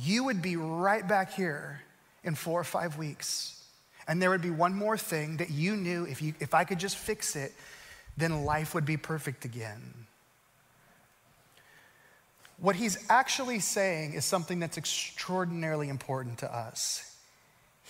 you 0.00 0.24
would 0.24 0.40
be 0.40 0.56
right 0.56 1.06
back 1.06 1.34
here 1.34 1.82
in 2.24 2.34
four 2.34 2.60
or 2.60 2.64
five 2.64 2.96
weeks. 2.96 3.62
And 4.08 4.20
there 4.20 4.30
would 4.30 4.42
be 4.42 4.50
one 4.50 4.74
more 4.74 4.98
thing 4.98 5.36
that 5.36 5.50
you 5.50 5.76
knew 5.76 6.04
if, 6.04 6.22
you, 6.22 6.34
if 6.40 6.54
I 6.54 6.64
could 6.64 6.80
just 6.80 6.96
fix 6.96 7.36
it, 7.36 7.52
then 8.16 8.44
life 8.44 8.74
would 8.74 8.86
be 8.86 8.96
perfect 8.96 9.44
again. 9.44 10.06
What 12.60 12.76
he's 12.76 12.98
actually 13.08 13.60
saying 13.60 14.12
is 14.12 14.24
something 14.24 14.60
that's 14.60 14.76
extraordinarily 14.76 15.88
important 15.88 16.38
to 16.38 16.54
us. 16.54 17.16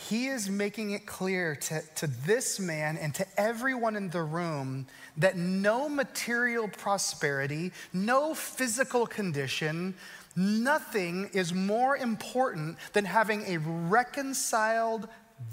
he 0.09 0.29
is 0.29 0.49
making 0.49 0.93
it 0.93 1.05
clear 1.05 1.57
to, 1.57 1.83
to 1.97 2.07
this 2.07 2.59
man 2.59 2.97
and 2.97 3.15
to 3.15 3.27
everyone 3.37 3.97
in 3.97 4.09
the 4.11 4.23
room 4.23 4.87
that 5.17 5.37
no 5.37 5.89
material 5.89 6.69
prosperity, 6.69 7.73
no 7.93 8.33
physical 8.33 9.07
condition, 9.07 9.95
nothing 10.37 11.29
is 11.35 11.53
more 11.53 11.97
important 11.97 12.79
than 12.93 13.05
having 13.05 13.43
a 13.47 13.59
reconciled, 13.59 15.09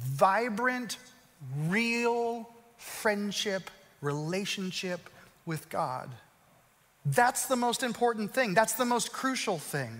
vibrant, 0.05 0.97
real 1.67 2.49
friendship, 2.77 3.69
relationship 4.01 5.09
with 5.45 5.67
God. 5.69 6.09
That's 7.09 7.45
the 7.45 7.55
most 7.55 7.83
important 7.83 8.33
thing. 8.33 8.53
That's 8.53 8.73
the 8.73 8.85
most 8.85 9.13
crucial 9.13 9.57
thing. 9.57 9.91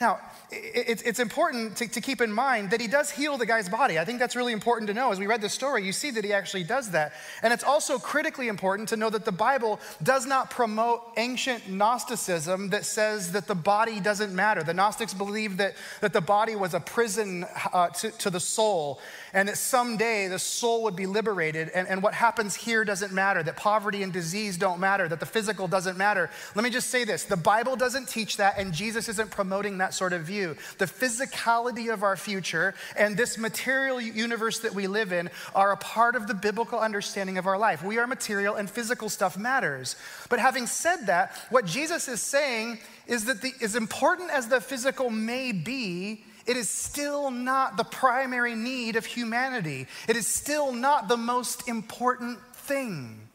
Now, 0.00 0.18
it's 0.50 1.20
important 1.20 1.76
to 1.76 2.00
keep 2.00 2.20
in 2.20 2.32
mind 2.32 2.70
that 2.70 2.80
he 2.80 2.88
does 2.88 3.10
heal 3.10 3.38
the 3.38 3.46
guy's 3.46 3.68
body. 3.68 3.98
I 3.98 4.04
think 4.04 4.18
that's 4.18 4.34
really 4.34 4.52
important 4.52 4.88
to 4.88 4.94
know. 4.94 5.12
As 5.12 5.20
we 5.20 5.26
read 5.26 5.40
the 5.40 5.48
story, 5.48 5.84
you 5.84 5.92
see 5.92 6.10
that 6.10 6.24
he 6.24 6.32
actually 6.32 6.64
does 6.64 6.90
that. 6.90 7.12
And 7.42 7.52
it's 7.52 7.64
also 7.64 7.98
critically 7.98 8.48
important 8.48 8.88
to 8.90 8.96
know 8.96 9.08
that 9.10 9.24
the 9.24 9.32
Bible 9.32 9.80
does 10.02 10.26
not 10.26 10.50
promote 10.50 11.00
ancient 11.16 11.68
Gnosticism 11.68 12.70
that 12.70 12.84
says 12.84 13.32
that 13.32 13.46
the 13.46 13.54
body 13.54 14.00
doesn't 14.00 14.34
matter. 14.34 14.62
The 14.62 14.74
Gnostics 14.74 15.14
believed 15.14 15.58
that, 15.58 15.74
that 16.00 16.12
the 16.12 16.20
body 16.20 16.56
was 16.56 16.74
a 16.74 16.80
prison 16.80 17.46
uh, 17.72 17.88
to, 17.90 18.10
to 18.10 18.30
the 18.30 18.40
soul, 18.40 19.00
and 19.32 19.48
that 19.48 19.58
someday 19.58 20.28
the 20.28 20.38
soul 20.38 20.82
would 20.84 20.96
be 20.96 21.06
liberated, 21.06 21.70
and, 21.74 21.88
and 21.88 22.02
what 22.02 22.14
happens 22.14 22.54
here 22.54 22.84
doesn't 22.84 23.12
matter, 23.12 23.42
that 23.42 23.56
poverty 23.56 24.02
and 24.02 24.12
disease 24.12 24.56
don't 24.56 24.80
matter, 24.80 25.08
that 25.08 25.20
the 25.20 25.26
physical 25.26 25.66
doesn't 25.66 25.96
matter. 25.96 26.30
Let 26.54 26.64
me 26.64 26.70
just 26.70 26.90
say 26.90 27.04
this 27.04 27.24
the 27.24 27.36
Bible 27.36 27.76
doesn't 27.76 28.08
teach 28.08 28.36
that, 28.36 28.58
and 28.58 28.72
Jesus 28.72 29.08
isn't 29.08 29.30
promoting 29.30 29.78
that 29.78 29.83
that 29.84 29.92
sort 29.92 30.14
of 30.14 30.22
view. 30.22 30.56
The 30.78 30.86
physicality 30.86 31.92
of 31.92 32.02
our 32.02 32.16
future 32.16 32.74
and 32.96 33.18
this 33.18 33.36
material 33.36 34.00
universe 34.00 34.60
that 34.60 34.74
we 34.74 34.86
live 34.86 35.12
in 35.12 35.28
are 35.54 35.72
a 35.72 35.76
part 35.76 36.16
of 36.16 36.26
the 36.26 36.32
biblical 36.32 36.78
understanding 36.78 37.36
of 37.36 37.46
our 37.46 37.58
life. 37.58 37.84
We 37.84 37.98
are 37.98 38.06
material 38.06 38.54
and 38.54 38.70
physical 38.70 39.10
stuff 39.10 39.36
matters. 39.36 39.96
But 40.30 40.38
having 40.38 40.66
said 40.66 41.06
that, 41.08 41.36
what 41.50 41.66
Jesus 41.66 42.08
is 42.08 42.22
saying 42.22 42.78
is 43.06 43.26
that 43.26 43.42
the, 43.42 43.52
as 43.60 43.76
important 43.76 44.30
as 44.30 44.48
the 44.48 44.62
physical 44.62 45.10
may 45.10 45.52
be, 45.52 46.24
it 46.46 46.56
is 46.56 46.70
still 46.70 47.30
not 47.30 47.76
the 47.76 47.84
primary 47.84 48.54
need 48.54 48.96
of 48.96 49.04
humanity. 49.04 49.86
It 50.08 50.16
is 50.16 50.26
still 50.26 50.72
not 50.72 51.08
the 51.08 51.18
most 51.18 51.68
important 51.68 52.38
thing. 52.54 53.28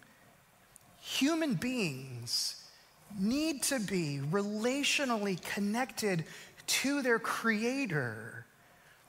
Human 1.01 1.53
beings 1.53 2.58
need 3.17 3.63
to 3.63 3.79
be 3.79 4.19
relationally 4.31 5.41
connected 5.41 6.25
to 6.67 7.01
their 7.01 7.19
Creator. 7.19 8.45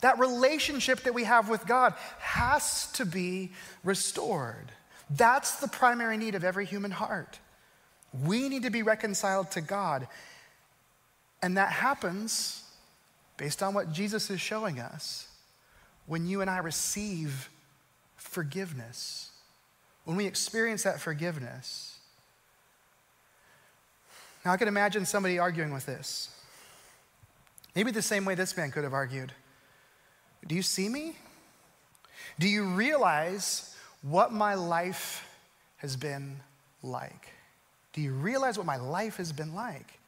That 0.00 0.18
relationship 0.18 1.00
that 1.00 1.14
we 1.14 1.24
have 1.24 1.48
with 1.48 1.66
God 1.66 1.94
has 2.20 2.90
to 2.92 3.04
be 3.04 3.52
restored. 3.84 4.72
That's 5.10 5.56
the 5.56 5.68
primary 5.68 6.16
need 6.16 6.34
of 6.34 6.44
every 6.44 6.64
human 6.64 6.90
heart. 6.90 7.38
We 8.24 8.48
need 8.48 8.62
to 8.62 8.70
be 8.70 8.82
reconciled 8.82 9.50
to 9.52 9.60
God. 9.60 10.08
And 11.42 11.56
that 11.56 11.72
happens 11.72 12.64
based 13.36 13.62
on 13.62 13.74
what 13.74 13.92
Jesus 13.92 14.30
is 14.30 14.40
showing 14.40 14.78
us 14.78 15.28
when 16.06 16.26
you 16.26 16.40
and 16.40 16.50
I 16.50 16.58
receive 16.58 17.48
forgiveness. 18.16 19.30
When 20.04 20.16
we 20.16 20.26
experience 20.26 20.82
that 20.84 21.00
forgiveness, 21.00 21.89
now, 24.44 24.52
I 24.52 24.56
can 24.56 24.68
imagine 24.68 25.04
somebody 25.04 25.38
arguing 25.38 25.72
with 25.72 25.86
this. 25.86 26.30
Maybe 27.74 27.90
the 27.90 28.02
same 28.02 28.24
way 28.24 28.34
this 28.34 28.56
man 28.56 28.70
could 28.70 28.84
have 28.84 28.94
argued. 28.94 29.32
Do 30.46 30.54
you 30.54 30.62
see 30.62 30.88
me? 30.88 31.16
Do 32.38 32.48
you 32.48 32.64
realize 32.64 33.76
what 34.02 34.32
my 34.32 34.54
life 34.54 35.28
has 35.76 35.94
been 35.94 36.40
like? 36.82 37.28
Do 37.92 38.00
you 38.00 38.12
realize 38.12 38.56
what 38.56 38.66
my 38.66 38.76
life 38.76 39.16
has 39.18 39.30
been 39.30 39.54
like? 39.54 39.99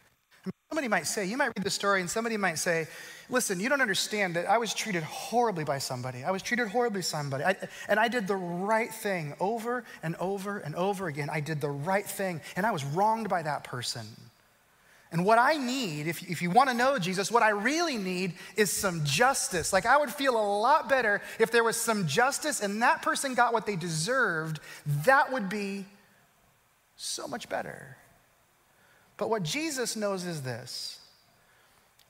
Somebody 0.72 0.88
might 0.88 1.06
say, 1.06 1.26
you 1.26 1.36
might 1.36 1.48
read 1.54 1.64
the 1.64 1.70
story, 1.70 2.00
and 2.00 2.08
somebody 2.08 2.38
might 2.38 2.58
say, 2.58 2.86
listen, 3.28 3.60
you 3.60 3.68
don't 3.68 3.82
understand 3.82 4.36
that 4.36 4.48
I 4.48 4.56
was 4.56 4.72
treated 4.72 5.02
horribly 5.02 5.64
by 5.64 5.76
somebody. 5.76 6.24
I 6.24 6.30
was 6.30 6.40
treated 6.40 6.68
horribly 6.68 7.00
by 7.00 7.02
somebody. 7.02 7.44
I, 7.44 7.56
and 7.90 8.00
I 8.00 8.08
did 8.08 8.26
the 8.26 8.36
right 8.36 8.90
thing 8.90 9.34
over 9.38 9.84
and 10.02 10.16
over 10.16 10.56
and 10.56 10.74
over 10.74 11.08
again. 11.08 11.28
I 11.30 11.40
did 11.40 11.60
the 11.60 11.68
right 11.68 12.06
thing, 12.06 12.40
and 12.56 12.64
I 12.64 12.70
was 12.70 12.86
wronged 12.86 13.28
by 13.28 13.42
that 13.42 13.64
person. 13.64 14.06
And 15.12 15.26
what 15.26 15.38
I 15.38 15.58
need, 15.58 16.06
if, 16.06 16.22
if 16.22 16.40
you 16.40 16.48
want 16.48 16.70
to 16.70 16.74
know 16.74 16.98
Jesus, 16.98 17.30
what 17.30 17.42
I 17.42 17.50
really 17.50 17.98
need 17.98 18.32
is 18.56 18.72
some 18.72 19.04
justice. 19.04 19.74
Like, 19.74 19.84
I 19.84 19.98
would 19.98 20.10
feel 20.10 20.38
a 20.38 20.46
lot 20.58 20.88
better 20.88 21.20
if 21.38 21.50
there 21.50 21.64
was 21.64 21.76
some 21.76 22.06
justice 22.06 22.62
and 22.62 22.80
that 22.80 23.02
person 23.02 23.34
got 23.34 23.52
what 23.52 23.66
they 23.66 23.76
deserved. 23.76 24.58
That 25.04 25.30
would 25.34 25.50
be 25.50 25.84
so 26.96 27.28
much 27.28 27.50
better. 27.50 27.98
But 29.16 29.31
what 29.31 29.42
Jesus 29.42 29.97
knows 29.97 30.25
is 30.25 30.42
this 30.42 31.00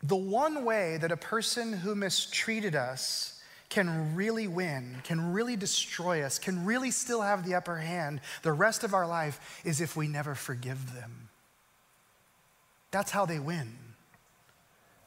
the 0.03 0.17
one 0.17 0.65
way 0.65 0.97
that 0.99 1.13
a 1.13 1.17
person 1.17 1.73
who 1.73 1.95
mistreated 1.95 2.75
us 2.75 3.41
can 3.69 4.15
really 4.15 4.49
win, 4.49 4.97
can 5.05 5.33
really 5.33 5.57
destroy 5.57 6.23
us, 6.23 6.39
can 6.39 6.65
really 6.65 6.91
still 6.91 7.23
have 7.23 7.47
the 7.47 7.55
upper 7.55 7.79
hand 7.79 8.21
the 8.43 8.53
rest 8.53 8.85
of 8.85 8.93
our 8.93 9.07
life 9.07 9.61
is 9.65 9.81
if 9.81 9.97
we 9.97 10.09
never 10.09 10.35
forgive 10.35 10.95
them. 10.95 11.29
That's 12.91 13.13
how 13.13 13.25
they 13.25 13.39
win. 13.39 13.73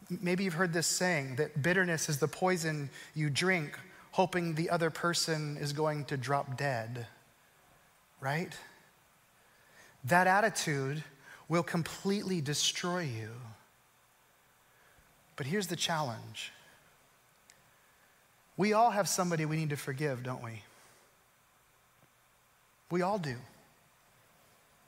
Maybe 0.10 0.44
you've 0.44 0.56
heard 0.56 0.74
this 0.74 0.88
saying 0.88 1.36
that 1.36 1.62
bitterness 1.62 2.10
is 2.10 2.18
the 2.18 2.28
poison 2.28 2.90
you 3.14 3.30
drink, 3.30 3.78
hoping 4.12 4.56
the 4.56 4.70
other 4.70 4.90
person 4.90 5.58
is 5.58 5.74
going 5.74 6.06
to 6.06 6.18
drop 6.18 6.58
dead, 6.58 7.06
right? 8.20 8.54
That 10.06 10.25
attitude 10.25 11.04
will 11.48 11.64
completely 11.64 12.42
destroy 12.42 13.02
you. 13.02 13.30
But 15.36 15.48
here's 15.48 15.68
the 15.68 15.75
challenge 15.75 16.52
we 18.58 18.72
all 18.72 18.92
have 18.92 19.10
somebody 19.10 19.46
we 19.46 19.58
need 19.58 19.72
to 19.72 19.75
forgive, 19.75 20.24
don't 20.24 20.44
we? 20.44 20.62
We 22.90 23.02
all 23.02 23.20
do. 23.20 23.36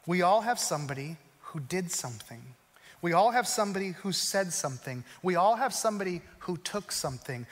We 0.05 0.21
all 0.21 0.41
have 0.41 0.57
somebody 0.57 1.17
who 1.41 1.59
did 1.59 1.91
something. 1.91 2.41
We 3.01 3.13
all 3.13 3.31
have 3.31 3.47
somebody 3.47 3.89
who 3.89 4.11
said 4.11 4.53
something. 4.53 5.03
We 5.21 5.35
all 5.35 5.55
have 5.55 5.73
somebody 5.73 6.21
who 6.39 6.57
took 6.57 6.91
something. 6.91 7.45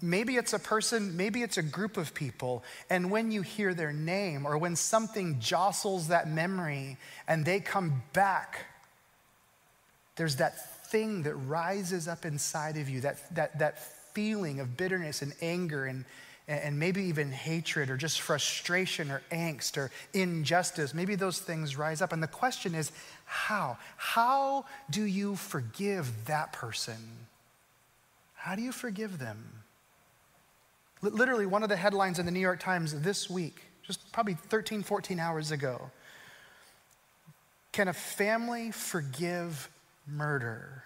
Maybe 0.00 0.36
it's 0.36 0.52
a 0.52 0.58
person, 0.58 1.16
maybe 1.16 1.42
it's 1.42 1.58
a 1.58 1.62
group 1.62 1.96
of 1.96 2.14
people. 2.14 2.64
And 2.88 3.10
when 3.10 3.30
you 3.30 3.42
hear 3.42 3.74
their 3.74 3.92
name 3.92 4.46
or 4.46 4.56
when 4.56 4.74
something 4.74 5.38
jostles 5.38 6.08
that 6.08 6.28
memory 6.28 6.96
and 7.28 7.44
they 7.44 7.60
come 7.60 8.02
back, 8.12 8.66
there's 10.16 10.36
that 10.36 10.86
thing 10.86 11.24
that 11.24 11.34
rises 11.34 12.08
up 12.08 12.24
inside 12.24 12.76
of 12.78 12.88
you, 12.88 13.02
that, 13.02 13.34
that, 13.34 13.58
that 13.58 13.78
feeling 14.14 14.60
of 14.60 14.76
bitterness 14.76 15.20
and 15.20 15.34
anger 15.42 15.84
and, 15.84 16.06
and 16.48 16.78
maybe 16.78 17.02
even 17.02 17.30
hatred 17.30 17.90
or 17.90 17.96
just 17.96 18.20
frustration 18.20 19.10
or 19.10 19.20
angst 19.30 19.76
or 19.76 19.90
injustice. 20.14 20.94
Maybe 20.94 21.16
those 21.16 21.38
things 21.38 21.76
rise 21.76 22.00
up. 22.00 22.12
And 22.12 22.22
the 22.22 22.28
question 22.28 22.74
is, 22.74 22.92
how? 23.24 23.76
How 23.96 24.64
do 24.88 25.02
you 25.02 25.36
forgive 25.36 26.26
that 26.26 26.52
person? 26.52 26.96
How 28.34 28.54
do 28.54 28.62
you 28.62 28.72
forgive 28.72 29.18
them? 29.18 29.64
Literally, 31.12 31.46
one 31.46 31.62
of 31.62 31.68
the 31.68 31.76
headlines 31.76 32.18
in 32.18 32.26
the 32.26 32.32
New 32.32 32.40
York 32.40 32.60
Times 32.60 33.00
this 33.00 33.30
week, 33.30 33.62
just 33.82 34.12
probably 34.12 34.34
13, 34.34 34.82
14 34.82 35.20
hours 35.20 35.50
ago 35.50 35.90
Can 37.72 37.88
a 37.88 37.92
family 37.92 38.70
forgive 38.70 39.68
murder? 40.06 40.82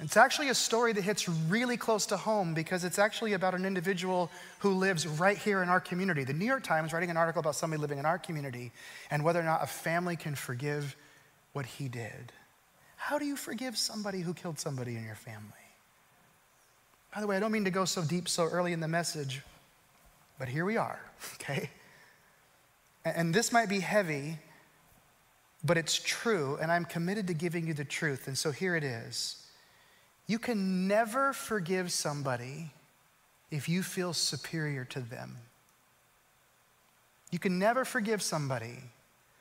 It's 0.00 0.16
actually 0.16 0.48
a 0.48 0.54
story 0.54 0.92
that 0.92 1.02
hits 1.02 1.28
really 1.28 1.76
close 1.76 2.06
to 2.06 2.16
home 2.16 2.54
because 2.54 2.84
it's 2.84 3.00
actually 3.00 3.32
about 3.32 3.54
an 3.54 3.64
individual 3.64 4.30
who 4.60 4.74
lives 4.74 5.08
right 5.08 5.36
here 5.36 5.60
in 5.60 5.68
our 5.68 5.80
community. 5.80 6.22
The 6.22 6.34
New 6.34 6.44
York 6.44 6.62
Times 6.62 6.92
writing 6.92 7.10
an 7.10 7.16
article 7.16 7.40
about 7.40 7.56
somebody 7.56 7.80
living 7.80 7.98
in 7.98 8.06
our 8.06 8.18
community 8.18 8.70
and 9.10 9.24
whether 9.24 9.40
or 9.40 9.44
not 9.44 9.64
a 9.64 9.66
family 9.66 10.14
can 10.14 10.36
forgive 10.36 10.94
what 11.52 11.66
he 11.66 11.88
did. 11.88 12.32
How 12.96 13.18
do 13.18 13.24
you 13.24 13.34
forgive 13.34 13.76
somebody 13.76 14.20
who 14.20 14.34
killed 14.34 14.60
somebody 14.60 14.94
in 14.94 15.04
your 15.04 15.16
family? 15.16 15.67
By 17.14 17.20
the 17.20 17.26
way, 17.26 17.36
I 17.36 17.40
don't 17.40 17.52
mean 17.52 17.64
to 17.64 17.70
go 17.70 17.84
so 17.84 18.02
deep 18.02 18.28
so 18.28 18.44
early 18.44 18.72
in 18.72 18.80
the 18.80 18.88
message, 18.88 19.42
but 20.38 20.48
here 20.48 20.64
we 20.64 20.76
are, 20.76 21.00
okay? 21.34 21.70
And 23.04 23.34
this 23.34 23.52
might 23.52 23.68
be 23.68 23.80
heavy, 23.80 24.38
but 25.64 25.76
it's 25.76 25.98
true, 25.98 26.58
and 26.60 26.70
I'm 26.70 26.84
committed 26.84 27.26
to 27.28 27.34
giving 27.34 27.66
you 27.66 27.74
the 27.74 27.84
truth. 27.84 28.28
And 28.28 28.36
so 28.36 28.50
here 28.50 28.76
it 28.76 28.84
is. 28.84 29.46
You 30.26 30.38
can 30.38 30.86
never 30.86 31.32
forgive 31.32 31.90
somebody 31.90 32.70
if 33.50 33.68
you 33.68 33.82
feel 33.82 34.12
superior 34.12 34.84
to 34.84 35.00
them. 35.00 35.36
You 37.30 37.38
can 37.38 37.58
never 37.58 37.84
forgive 37.84 38.22
somebody 38.22 38.78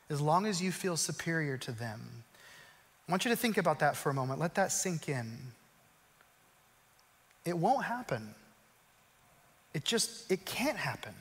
as 0.09 0.21
long 0.21 0.45
as 0.45 0.61
you 0.61 0.71
feel 0.71 0.95
superior 0.95 1.57
to 1.57 1.71
them. 1.71 2.23
I 3.07 3.11
want 3.11 3.25
you 3.25 3.31
to 3.31 3.37
think 3.37 3.57
about 3.57 3.79
that 3.79 3.95
for 3.95 4.09
a 4.09 4.13
moment. 4.13 4.39
Let 4.39 4.55
that 4.55 4.71
sink 4.71 5.09
in. 5.09 5.37
It 7.47 7.57
won't 7.57 7.85
happen. 7.85 8.35
It 9.73 9.85
just, 9.85 10.29
it 10.29 10.45
can't 10.45 10.77
happen. 10.77 11.13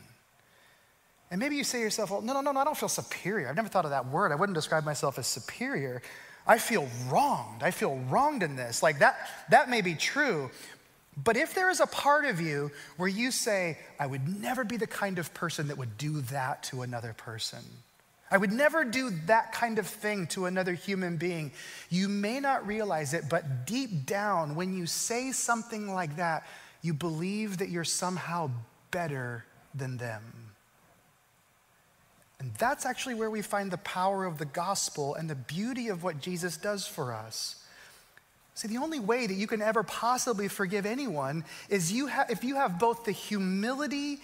And 1.30 1.38
maybe 1.40 1.56
you 1.56 1.64
say 1.64 1.78
to 1.78 1.85
yourself, 1.85 2.11
well, 2.11 2.21
no, 2.21 2.33
no, 2.33 2.40
no, 2.40 2.52
no, 2.52 2.61
I 2.61 2.64
don't 2.64 2.76
feel 2.76 2.88
superior. 2.88 3.49
I've 3.49 3.56
never 3.56 3.68
thought 3.68 3.85
of 3.85 3.92
that 3.92 4.09
word. 4.09 4.33
I 4.33 4.35
wouldn't 4.35 4.54
describe 4.54 4.85
myself 4.85 5.18
as 5.18 5.26
superior. 5.26 6.02
I 6.47 6.59
feel 6.59 6.88
wronged. 7.09 7.62
I 7.62 7.71
feel 7.71 7.97
wronged 8.09 8.42
in 8.42 8.56
this. 8.56 8.83
Like 8.83 8.99
that, 9.00 9.16
that 9.50 9.68
may 9.68 9.83
be 9.83 9.95
true. 9.95 10.50
But 11.23 11.37
if 11.37 11.54
there 11.54 11.71
is 11.71 11.80
a 11.80 11.87
part 11.87 12.25
of 12.25 12.40
you 12.40 12.71
where 12.97 13.09
you 13.09 13.30
say, 13.30 13.78
I 13.99 14.06
would 14.06 14.40
never 14.40 14.64
be 14.64 14.76
the 14.76 14.87
kind 14.87 15.18
of 15.18 15.33
person 15.33 15.68
that 15.68 15.78
would 15.78 15.97
do 15.97 16.21
that 16.23 16.62
to 16.64 16.83
another 16.83 17.14
person, 17.16 17.61
I 18.30 18.38
would 18.38 18.52
never 18.52 18.85
do 18.85 19.11
that 19.26 19.52
kind 19.52 19.78
of 19.78 19.87
thing 19.87 20.26
to 20.28 20.47
another 20.47 20.75
human 20.75 21.16
being, 21.16 21.52
you 21.90 22.09
may 22.09 22.40
not 22.40 22.66
realize 22.66 23.14
it, 23.14 23.25
but 23.28 23.66
deep 23.66 24.04
down, 24.04 24.56
when 24.56 24.75
you 24.75 24.87
say 24.87 25.30
something 25.33 25.92
like 25.92 26.16
that, 26.16 26.45
you 26.83 26.92
believe 26.92 27.59
that 27.59 27.68
you're 27.68 27.85
somehow 27.85 28.50
better 28.90 29.45
than 29.75 29.97
them. 29.97 30.23
And 32.38 32.52
that's 32.59 32.85
actually 32.85 33.14
where 33.14 33.30
we 33.30 33.42
find 33.42 33.71
the 33.71 33.78
power 33.78 34.25
of 34.25 34.38
the 34.38 34.45
gospel 34.45 35.14
and 35.14 35.30
the 35.30 35.35
beauty 35.35 35.88
of 35.88 36.02
what 36.02 36.21
Jesus 36.21 36.56
does 36.56 36.87
for 36.87 37.12
us. 37.12 37.62
See, 38.54 38.68
the 38.68 38.78
only 38.78 39.00
way 39.00 39.26
that 39.26 39.35
you 39.35 39.47
can 39.47 39.61
ever 39.62 39.83
possibly 39.83 40.49
forgive 40.49 40.87
anyone 40.87 41.45
is 41.68 41.92
you 41.92 42.09
ha- 42.09 42.26
if 42.30 42.42
you 42.42 42.56
have 42.56 42.78
both 42.78 43.04
the 43.04 43.12
humility 43.12 44.21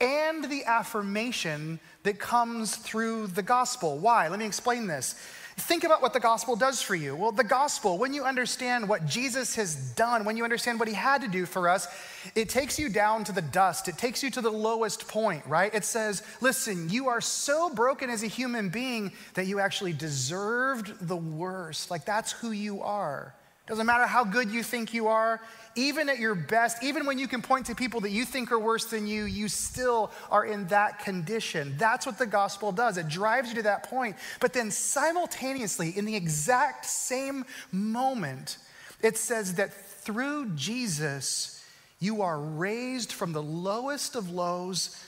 and 0.00 0.44
the 0.44 0.64
affirmation 0.64 1.78
that 2.02 2.18
comes 2.18 2.76
through 2.76 3.28
the 3.28 3.42
gospel. 3.42 3.98
Why? 3.98 4.28
Let 4.28 4.38
me 4.38 4.46
explain 4.46 4.86
this. 4.86 5.14
Think 5.56 5.84
about 5.84 6.00
what 6.00 6.14
the 6.14 6.20
gospel 6.20 6.56
does 6.56 6.80
for 6.80 6.94
you. 6.94 7.14
Well, 7.14 7.32
the 7.32 7.44
gospel, 7.44 7.98
when 7.98 8.14
you 8.14 8.24
understand 8.24 8.88
what 8.88 9.04
Jesus 9.04 9.54
has 9.56 9.92
done, 9.92 10.24
when 10.24 10.38
you 10.38 10.44
understand 10.44 10.78
what 10.78 10.88
he 10.88 10.94
had 10.94 11.20
to 11.20 11.28
do 11.28 11.44
for 11.44 11.68
us, 11.68 11.86
it 12.34 12.48
takes 12.48 12.78
you 12.78 12.88
down 12.88 13.24
to 13.24 13.32
the 13.32 13.42
dust. 13.42 13.86
It 13.86 13.98
takes 13.98 14.22
you 14.22 14.30
to 14.30 14.40
the 14.40 14.50
lowest 14.50 15.06
point, 15.06 15.44
right? 15.46 15.74
It 15.74 15.84
says, 15.84 16.22
listen, 16.40 16.88
you 16.88 17.08
are 17.08 17.20
so 17.20 17.68
broken 17.68 18.08
as 18.08 18.22
a 18.22 18.26
human 18.26 18.70
being 18.70 19.12
that 19.34 19.46
you 19.46 19.60
actually 19.60 19.92
deserved 19.92 21.06
the 21.06 21.16
worst. 21.16 21.90
Like, 21.90 22.06
that's 22.06 22.32
who 22.32 22.52
you 22.52 22.80
are. 22.80 23.34
Doesn't 23.66 23.86
matter 23.86 24.06
how 24.06 24.24
good 24.24 24.50
you 24.50 24.62
think 24.62 24.92
you 24.92 25.06
are, 25.08 25.40
even 25.76 26.08
at 26.08 26.18
your 26.18 26.34
best, 26.34 26.82
even 26.82 27.06
when 27.06 27.18
you 27.18 27.28
can 27.28 27.40
point 27.40 27.66
to 27.66 27.74
people 27.74 28.00
that 28.00 28.10
you 28.10 28.24
think 28.24 28.50
are 28.50 28.58
worse 28.58 28.86
than 28.86 29.06
you, 29.06 29.24
you 29.24 29.48
still 29.48 30.10
are 30.30 30.44
in 30.44 30.66
that 30.68 30.98
condition. 30.98 31.74
That's 31.78 32.04
what 32.04 32.18
the 32.18 32.26
gospel 32.26 32.72
does. 32.72 32.96
It 32.96 33.08
drives 33.08 33.50
you 33.50 33.56
to 33.56 33.62
that 33.62 33.84
point. 33.84 34.16
But 34.40 34.52
then 34.52 34.72
simultaneously, 34.72 35.96
in 35.96 36.04
the 36.04 36.16
exact 36.16 36.86
same 36.86 37.44
moment, 37.70 38.58
it 39.02 39.16
says 39.16 39.54
that 39.54 39.72
through 39.72 40.50
Jesus, 40.56 41.64
you 42.00 42.22
are 42.22 42.40
raised 42.40 43.12
from 43.12 43.32
the 43.32 43.42
lowest 43.42 44.16
of 44.16 44.30
lows 44.30 45.00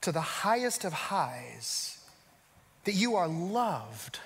to 0.00 0.10
the 0.10 0.20
highest 0.20 0.84
of 0.84 0.92
highs, 0.92 2.04
that 2.84 2.94
you 2.94 3.14
are 3.16 3.28
loved 3.28 4.18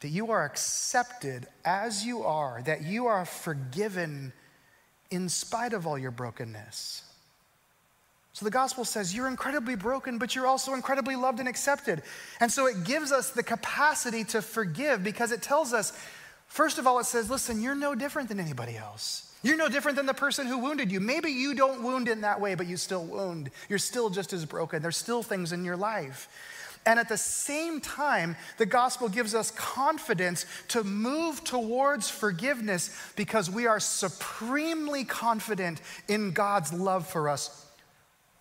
that 0.00 0.08
you 0.08 0.30
are 0.30 0.44
accepted 0.44 1.46
as 1.64 2.04
you 2.04 2.22
are, 2.24 2.60
that 2.62 2.82
you 2.82 3.06
are 3.06 3.24
forgiven 3.24 4.32
in 5.10 5.28
spite 5.28 5.72
of 5.72 5.86
all 5.86 5.98
your 5.98 6.10
brokenness. 6.10 7.02
So 8.32 8.44
the 8.44 8.50
gospel 8.50 8.84
says 8.84 9.14
you're 9.14 9.28
incredibly 9.28 9.76
broken, 9.76 10.18
but 10.18 10.34
you're 10.34 10.46
also 10.46 10.74
incredibly 10.74 11.14
loved 11.14 11.38
and 11.38 11.48
accepted. 11.48 12.02
And 12.40 12.50
so 12.50 12.66
it 12.66 12.82
gives 12.84 13.12
us 13.12 13.30
the 13.30 13.44
capacity 13.44 14.24
to 14.24 14.42
forgive 14.42 15.04
because 15.04 15.30
it 15.30 15.40
tells 15.40 15.72
us, 15.72 15.96
first 16.48 16.78
of 16.78 16.86
all, 16.86 16.98
it 16.98 17.06
says, 17.06 17.30
listen, 17.30 17.62
you're 17.62 17.76
no 17.76 17.94
different 17.94 18.28
than 18.28 18.40
anybody 18.40 18.76
else. 18.76 19.32
You're 19.44 19.56
no 19.56 19.68
different 19.68 19.96
than 19.96 20.06
the 20.06 20.14
person 20.14 20.46
who 20.48 20.58
wounded 20.58 20.90
you. 20.90 20.98
Maybe 20.98 21.30
you 21.30 21.54
don't 21.54 21.82
wound 21.82 22.08
in 22.08 22.22
that 22.22 22.40
way, 22.40 22.56
but 22.56 22.66
you 22.66 22.76
still 22.76 23.04
wound. 23.04 23.50
You're 23.68 23.78
still 23.78 24.10
just 24.10 24.32
as 24.32 24.44
broken. 24.44 24.82
There's 24.82 24.96
still 24.96 25.22
things 25.22 25.52
in 25.52 25.64
your 25.64 25.76
life. 25.76 26.28
And 26.86 26.98
at 26.98 27.08
the 27.08 27.16
same 27.16 27.80
time, 27.80 28.36
the 28.58 28.66
gospel 28.66 29.08
gives 29.08 29.34
us 29.34 29.50
confidence 29.52 30.44
to 30.68 30.84
move 30.84 31.42
towards 31.42 32.10
forgiveness 32.10 32.94
because 33.16 33.50
we 33.50 33.66
are 33.66 33.80
supremely 33.80 35.04
confident 35.04 35.80
in 36.08 36.32
God's 36.32 36.72
love 36.72 37.06
for 37.06 37.28
us. 37.30 37.66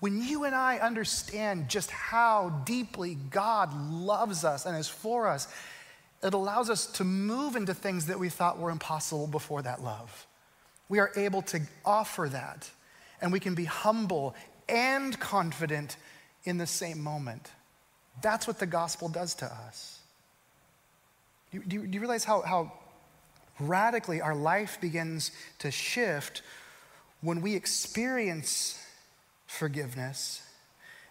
When 0.02 0.22
you 0.22 0.44
and 0.44 0.54
I 0.54 0.80
understand 0.80 1.70
just 1.70 1.90
how 1.90 2.50
deeply 2.66 3.16
God 3.30 3.74
loves 3.74 4.44
us 4.44 4.66
and 4.66 4.78
is 4.78 4.90
for 4.90 5.28
us, 5.28 5.48
it 6.22 6.34
allows 6.34 6.70
us 6.70 6.86
to 6.88 7.06
move 7.06 7.56
into 7.56 7.74
things 7.74 8.08
that 8.08 8.20
we 8.20 8.28
thought 8.28 8.60
were 8.60 8.70
impossible 8.70 9.28
before 9.28 9.62
that 9.62 9.82
love. 9.82 10.28
We 10.90 11.00
are 11.00 11.12
able 11.16 11.42
to 11.44 11.62
offer 11.86 12.28
that, 12.30 12.70
and 13.22 13.32
we 13.32 13.40
can 13.40 13.56
be 13.56 13.64
humble 13.64 14.36
and 14.68 15.18
confident 15.18 15.96
in 16.44 16.58
the 16.58 16.68
same 16.68 17.00
moment. 17.02 17.50
That's 18.22 18.48
what 18.48 18.60
the 18.60 18.66
gospel 18.66 19.10
does 19.10 19.36
to 19.36 19.46
us. 19.46 20.00
Do 21.52 21.58
you, 21.58 21.64
do 21.64 21.88
do 21.88 21.94
you 21.94 22.00
realize 22.00 22.24
how, 22.24 22.42
how 22.42 22.72
radically 23.60 24.22
our 24.22 24.36
life 24.36 24.80
begins 24.82 25.32
to 25.60 25.72
shift 25.72 26.42
when 27.22 27.42
we 27.42 27.56
experience 27.56 28.84
forgiveness 29.46 30.42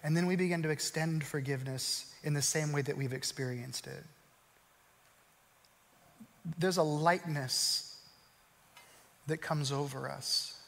and 0.03 0.17
then 0.17 0.27
we 0.27 0.37
begin 0.37 0.63
to 0.63 0.71
extend 0.71 1.25
forgiveness 1.25 2.13
in 2.25 2.35
the 2.35 2.43
same 2.43 2.73
way 2.73 2.83
that 2.83 2.97
we've 2.97 3.13
experienced 3.13 3.87
it? 3.87 4.05
There's 6.59 6.77
a 6.77 6.83
lightness 6.83 7.97
that 9.29 9.39
comes 9.39 9.71
over 9.71 10.09
us. 10.09 10.59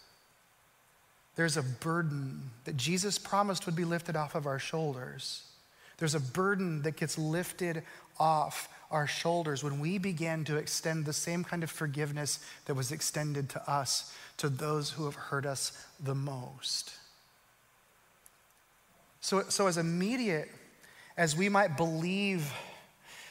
There's 1.37 1.57
a 1.57 1.63
burden 1.63 2.51
that 2.65 2.77
Jesus 2.77 3.19
promised 3.19 3.67
would 3.67 3.75
be 3.75 3.85
lifted 3.85 4.15
off 4.15 4.37
of 4.37 4.47
our 4.47 4.61
shoulders. 4.61 5.43
There's 6.05 6.15
a 6.15 6.21
burden 6.21 6.83
that 6.83 6.97
gets 6.97 7.17
lifted 7.17 7.83
off 8.21 8.69
our 8.91 9.07
shoulders 9.07 9.65
when 9.65 9.81
we 9.81 9.97
begin 9.97 10.45
to 10.45 10.59
extend 10.59 11.07
the 11.07 11.15
same 11.15 11.45
kind 11.45 11.63
of 11.63 11.71
forgiveness 11.71 12.41
that 12.67 12.75
was 12.75 12.93
extended 12.93 13.49
to 13.49 13.71
us 13.71 14.15
to 14.37 14.51
those 14.51 14.91
who 14.91 15.07
have 15.07 15.15
hurt 15.15 15.47
us 15.47 15.73
the 15.99 16.15
most. 16.15 16.93
So, 19.23 19.45
so 19.49 19.67
as 19.67 19.79
immediate 19.79 20.51
as 21.17 21.35
we 21.35 21.49
might 21.49 21.79
believe 21.79 22.53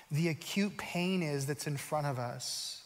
the 0.09 0.29
acute 0.29 0.75
pain 0.75 1.21
is 1.21 1.45
that's 1.45 1.67
in 1.67 1.77
front 1.77 2.07
of 2.07 2.17
us, 2.17 2.81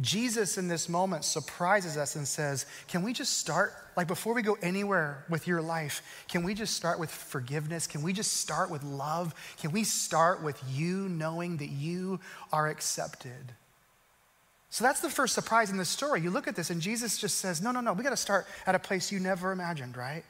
Jesus 0.00 0.58
in 0.58 0.68
this 0.68 0.88
moment 0.88 1.24
surprises 1.24 1.96
us 1.96 2.16
and 2.16 2.28
says, 2.28 2.66
Can 2.86 3.02
we 3.02 3.14
just 3.14 3.38
start, 3.38 3.72
like 3.96 4.06
before 4.06 4.34
we 4.34 4.42
go 4.42 4.58
anywhere 4.62 5.24
with 5.30 5.46
your 5.46 5.62
life, 5.62 6.02
can 6.28 6.42
we 6.42 6.52
just 6.52 6.74
start 6.74 7.00
with 7.00 7.10
forgiveness? 7.10 7.86
Can 7.86 8.02
we 8.02 8.12
just 8.12 8.36
start 8.36 8.70
with 8.70 8.82
love? 8.82 9.34
Can 9.58 9.72
we 9.72 9.84
start 9.84 10.42
with 10.42 10.62
you 10.70 11.08
knowing 11.08 11.56
that 11.58 11.70
you 11.70 12.20
are 12.52 12.68
accepted? 12.68 13.52
So 14.68 14.84
that's 14.84 15.00
the 15.00 15.08
first 15.08 15.34
surprise 15.34 15.70
in 15.70 15.78
the 15.78 15.84
story. 15.86 16.20
You 16.20 16.30
look 16.30 16.46
at 16.46 16.56
this 16.56 16.68
and 16.68 16.82
Jesus 16.82 17.16
just 17.16 17.38
says, 17.38 17.62
No, 17.62 17.70
no, 17.70 17.80
no, 17.80 17.94
we 17.94 18.04
got 18.04 18.10
to 18.10 18.16
start 18.16 18.46
at 18.66 18.74
a 18.74 18.78
place 18.78 19.10
you 19.10 19.18
never 19.18 19.50
imagined, 19.50 19.96
right? 19.96 20.24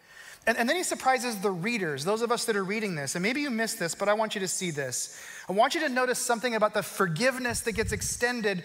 And, 0.47 0.57
and, 0.57 0.69
then 0.69 0.77
he 0.77 0.85
surprises 0.85 1.41
the 1.41 1.51
readers, 1.51 2.05
those 2.05 2.23
of 2.23 2.31
us 2.31 2.45
that 2.45 2.55
are 2.55 2.63
reading 2.63 2.95
this. 2.95 3.17
And 3.17 3.23
maybe 3.25 3.41
you 3.41 3.51
missed 3.51 3.81
this, 3.81 3.97
but 3.97 4.09
I 4.09 4.15
want 4.15 4.37
you 4.37 4.41
to 4.43 4.47
see 4.47 4.71
this. 4.71 5.21
I 5.49 5.53
want 5.53 5.75
you 5.75 5.81
to 5.81 5.89
notice 5.89 6.21
something 6.21 6.55
about 6.55 6.73
the 6.73 6.85
forgiveness 6.85 7.63
that 7.63 7.73
gets 7.73 7.91
extended 7.91 8.63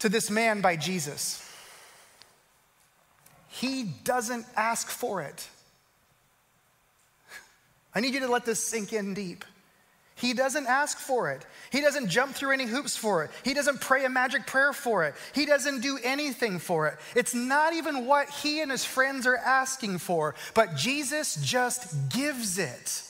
to 0.00 0.08
this 0.08 0.30
man 0.30 0.60
by 0.60 0.76
Jesus. 0.76 1.44
He 3.48 3.84
doesn't 4.04 4.46
ask 4.56 4.88
for 4.88 5.22
it. 5.22 5.48
I 7.94 8.00
need 8.00 8.14
you 8.14 8.20
to 8.20 8.28
let 8.28 8.44
this 8.44 8.62
sink 8.62 8.92
in 8.92 9.14
deep. 9.14 9.44
He 10.14 10.32
doesn't 10.32 10.66
ask 10.66 10.98
for 10.98 11.30
it. 11.30 11.46
He 11.70 11.80
doesn't 11.80 12.08
jump 12.08 12.34
through 12.34 12.50
any 12.50 12.66
hoops 12.66 12.96
for 12.96 13.22
it. 13.22 13.30
He 13.44 13.54
doesn't 13.54 13.80
pray 13.80 14.04
a 14.04 14.08
magic 14.08 14.46
prayer 14.46 14.72
for 14.72 15.04
it. 15.04 15.14
He 15.32 15.46
doesn't 15.46 15.80
do 15.80 15.98
anything 16.02 16.58
for 16.58 16.88
it. 16.88 16.98
It's 17.14 17.34
not 17.34 17.72
even 17.72 18.04
what 18.06 18.28
he 18.28 18.60
and 18.60 18.70
his 18.70 18.84
friends 18.84 19.26
are 19.26 19.36
asking 19.36 19.98
for, 19.98 20.34
but 20.54 20.74
Jesus 20.74 21.36
just 21.36 22.10
gives 22.10 22.58
it. 22.58 23.02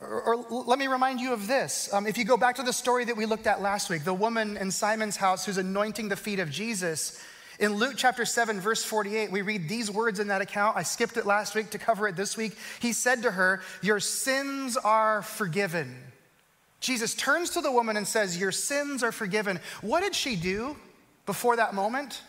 Or, 0.00 0.44
let 0.48 0.78
me 0.78 0.86
remind 0.86 1.20
you 1.20 1.32
of 1.32 1.46
this. 1.46 1.92
Um, 1.92 2.06
if 2.06 2.16
you 2.16 2.24
go 2.24 2.38
back 2.38 2.56
to 2.56 2.62
the 2.62 2.72
story 2.72 3.04
that 3.04 3.16
we 3.16 3.26
looked 3.26 3.46
at 3.46 3.60
last 3.60 3.90
week, 3.90 4.04
the 4.04 4.14
woman 4.14 4.56
in 4.56 4.70
Simon's 4.70 5.16
house 5.16 5.44
who's 5.44 5.58
anointing 5.58 6.08
the 6.08 6.16
feet 6.16 6.38
of 6.38 6.50
Jesus, 6.50 7.22
in 7.58 7.74
Luke 7.74 7.94
chapter 7.96 8.24
7, 8.24 8.58
verse 8.58 8.82
48, 8.82 9.30
we 9.30 9.42
read 9.42 9.68
these 9.68 9.90
words 9.90 10.18
in 10.18 10.28
that 10.28 10.40
account. 10.40 10.78
I 10.78 10.82
skipped 10.82 11.18
it 11.18 11.26
last 11.26 11.54
week 11.54 11.68
to 11.70 11.78
cover 11.78 12.08
it 12.08 12.16
this 12.16 12.34
week. 12.34 12.56
He 12.80 12.94
said 12.94 13.22
to 13.22 13.30
her, 13.30 13.60
Your 13.82 14.00
sins 14.00 14.78
are 14.78 15.20
forgiven. 15.20 15.94
Jesus 16.80 17.14
turns 17.14 17.50
to 17.50 17.60
the 17.60 17.70
woman 17.70 17.98
and 17.98 18.08
says, 18.08 18.40
Your 18.40 18.52
sins 18.52 19.02
are 19.02 19.12
forgiven. 19.12 19.60
What 19.82 20.00
did 20.00 20.14
she 20.14 20.36
do 20.36 20.74
before 21.26 21.56
that 21.56 21.74
moment? 21.74 22.22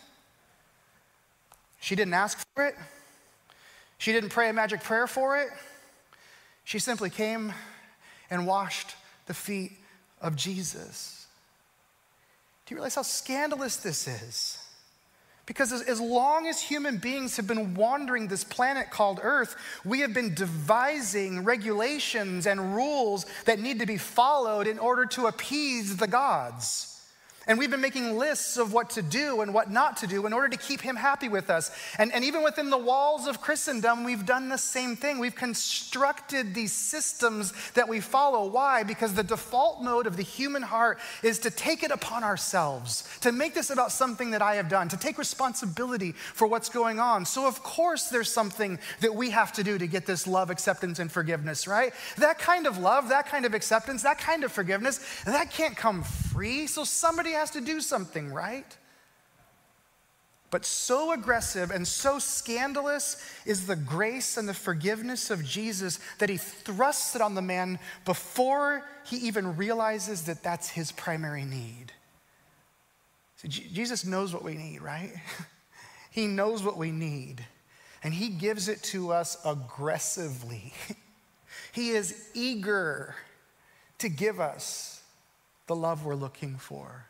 She 1.79 1.95
didn't 1.95 2.13
ask 2.13 2.45
for 2.53 2.65
it, 2.65 2.75
she 3.97 4.11
didn't 4.11 4.31
pray 4.31 4.49
a 4.49 4.53
magic 4.53 4.83
prayer 4.83 5.07
for 5.07 5.37
it. 5.37 5.47
She 6.63 6.79
simply 6.79 7.09
came 7.09 7.53
and 8.29 8.47
washed 8.47 8.95
the 9.27 9.33
feet 9.33 9.73
of 10.21 10.35
Jesus. 10.35 11.27
Do 12.65 12.73
you 12.73 12.77
realize 12.77 12.95
how 12.95 13.01
scandalous 13.01 13.77
this 13.77 14.07
is? 14.07 14.57
Because 15.45 15.73
as, 15.73 15.99
long 15.99 16.47
as 16.47 16.61
human 16.61 16.97
beings 16.97 17.35
have 17.35 17.47
been 17.47 17.73
wandering 17.73 18.27
this 18.27 18.43
planet 18.43 18.89
called 18.89 19.19
Earth, 19.21 19.55
we 19.83 19.99
have 19.99 20.13
been 20.13 20.33
devising 20.33 21.43
regulations 21.43 22.45
and 22.45 22.75
rules 22.75 23.25
that 23.45 23.59
need 23.59 23.79
to 23.79 23.85
be 23.85 23.97
followed 23.97 24.67
in 24.67 24.79
order 24.79 25.05
to 25.07 25.27
appease 25.27 25.97
the 25.97 26.07
gods. 26.07 26.90
And 27.47 27.57
we've 27.57 27.71
been 27.71 27.81
making 27.81 28.19
lists 28.19 28.57
of 28.57 28.71
what 28.71 28.91
to 28.91 29.01
do 29.01 29.41
and 29.41 29.51
what 29.51 29.71
not 29.71 29.97
to 29.97 30.07
do 30.07 30.27
in 30.27 30.33
order 30.33 30.49
to 30.49 30.57
keep 30.57 30.79
him 30.79 30.95
happy 30.95 31.27
with 31.27 31.49
us. 31.49 31.71
And, 31.97 32.13
and 32.13 32.23
even 32.23 32.43
within 32.43 32.69
the 32.69 32.77
walls 32.77 33.25
of 33.25 33.41
Christendom, 33.41 34.03
we've 34.03 34.27
done 34.27 34.49
the 34.49 34.59
same 34.59 34.95
thing. 34.95 35.17
We've 35.17 35.33
constructed 35.33 36.53
these 36.53 36.71
systems 36.71 37.51
that 37.73 37.89
we 37.89 37.99
follow. 37.99 38.47
Why? 38.47 38.83
Because 38.83 39.15
the 39.15 39.23
default 39.23 39.81
mode 39.81 40.05
of 40.05 40.17
the 40.17 40.23
human 40.23 40.61
heart 40.61 40.99
is 41.23 41.39
to 41.39 41.49
take 41.49 41.81
it 41.81 41.89
upon 41.89 42.23
ourselves, 42.23 43.09
to 43.21 43.31
make 43.31 43.55
this 43.55 43.71
about 43.71 43.91
something 43.91 44.31
that 44.31 44.43
I 44.43 44.55
have 44.55 44.69
done, 44.69 44.87
to 44.89 44.97
take 44.97 45.17
responsibility 45.17 46.11
for 46.11 46.47
what's 46.47 46.69
going 46.69 46.99
on. 46.99 47.25
So, 47.25 47.47
of 47.47 47.63
course, 47.63 48.09
there's 48.09 48.31
something 48.31 48.77
that 48.99 49.15
we 49.15 49.31
have 49.31 49.51
to 49.53 49.63
do 49.63 49.79
to 49.79 49.87
get 49.87 50.05
this 50.05 50.27
love, 50.27 50.51
acceptance, 50.51 50.99
and 50.99 51.11
forgiveness, 51.11 51.67
right? 51.67 51.91
That 52.17 52.37
kind 52.37 52.67
of 52.67 52.77
love, 52.77 53.09
that 53.09 53.25
kind 53.25 53.45
of 53.45 53.55
acceptance, 53.55 54.03
that 54.03 54.19
kind 54.19 54.43
of 54.43 54.51
forgiveness, 54.51 54.99
that 55.25 55.49
can't 55.49 55.75
come 55.75 56.03
free. 56.03 56.67
So, 56.67 56.83
somebody 56.83 57.30
Somebody 57.31 57.39
has 57.39 57.51
to 57.51 57.61
do 57.61 57.79
something, 57.79 58.33
right? 58.33 58.77
But 60.49 60.65
so 60.65 61.13
aggressive 61.13 61.71
and 61.71 61.87
so 61.87 62.19
scandalous 62.19 63.23
is 63.45 63.67
the 63.67 63.77
grace 63.77 64.35
and 64.35 64.49
the 64.49 64.53
forgiveness 64.53 65.31
of 65.31 65.45
Jesus 65.45 66.01
that 66.19 66.27
he 66.27 66.35
thrusts 66.35 67.15
it 67.15 67.21
on 67.21 67.35
the 67.35 67.41
man 67.41 67.79
before 68.03 68.85
he 69.05 69.15
even 69.15 69.55
realizes 69.55 70.23
that 70.23 70.43
that's 70.43 70.67
his 70.67 70.91
primary 70.91 71.45
need. 71.45 71.93
Jesus 73.47 74.05
knows 74.05 74.33
what 74.33 74.43
we 74.43 74.55
need, 74.55 74.81
right? 74.81 75.13
he 76.11 76.27
knows 76.27 76.63
what 76.63 76.77
we 76.77 76.91
need, 76.91 77.45
and 78.03 78.13
he 78.13 78.27
gives 78.27 78.67
it 78.67 78.83
to 78.83 79.13
us 79.13 79.37
aggressively. 79.45 80.73
he 81.71 81.91
is 81.91 82.27
eager 82.33 83.15
to 83.99 84.09
give 84.09 84.41
us 84.41 85.01
the 85.67 85.75
love 85.77 86.03
we're 86.03 86.13
looking 86.13 86.57
for 86.57 87.05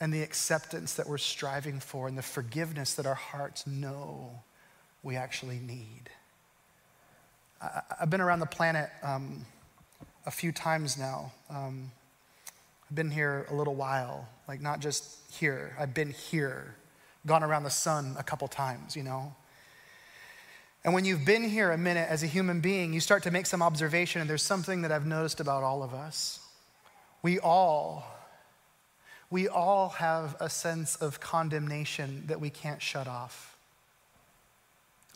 and 0.00 0.12
the 0.12 0.22
acceptance 0.22 0.94
that 0.94 1.08
we're 1.08 1.18
striving 1.18 1.80
for 1.80 2.08
and 2.08 2.18
the 2.18 2.22
forgiveness 2.22 2.94
that 2.94 3.06
our 3.06 3.14
hearts 3.14 3.66
know 3.66 4.42
we 5.02 5.16
actually 5.16 5.58
need. 5.58 6.10
I, 7.62 7.82
have 8.00 8.10
been 8.10 8.20
around 8.20 8.40
the 8.40 8.46
planet 8.46 8.90
um, 9.02 9.46
a 10.26 10.30
few 10.30 10.52
times 10.52 10.98
now. 10.98 11.32
Um, 11.48 11.90
I've 12.90 12.96
been 12.96 13.10
here 13.10 13.46
a 13.50 13.54
little 13.54 13.74
while, 13.74 14.28
like 14.48 14.60
not 14.60 14.80
just 14.80 15.18
here, 15.32 15.74
I've 15.78 15.94
been 15.94 16.10
here, 16.10 16.74
gone 17.26 17.42
around 17.42 17.62
the 17.64 17.70
sun 17.70 18.16
a 18.18 18.22
couple 18.22 18.48
times, 18.48 18.96
you 18.96 19.02
know. 19.02 19.34
And 20.84 20.92
when 20.92 21.06
you've 21.06 21.24
been 21.24 21.48
here 21.48 21.70
a 21.70 21.78
minute 21.78 22.10
as 22.10 22.22
a 22.22 22.26
human 22.26 22.60
being, 22.60 22.92
you 22.92 23.00
start 23.00 23.22
to 23.22 23.30
make 23.30 23.46
some 23.46 23.62
observation, 23.62 24.20
and 24.20 24.28
there's 24.28 24.42
something 24.42 24.82
that 24.82 24.92
I've 24.92 25.06
noticed 25.06 25.40
about 25.40 25.62
all 25.62 25.82
of 25.82 25.94
us. 25.94 26.40
We 27.22 27.38
all 27.38 28.04
we 29.30 29.48
all 29.48 29.90
have 29.90 30.36
a 30.40 30.48
sense 30.50 30.96
of 30.96 31.20
condemnation 31.20 32.24
that 32.26 32.40
we 32.40 32.50
can't 32.50 32.80
shut 32.80 33.08
off. 33.08 33.56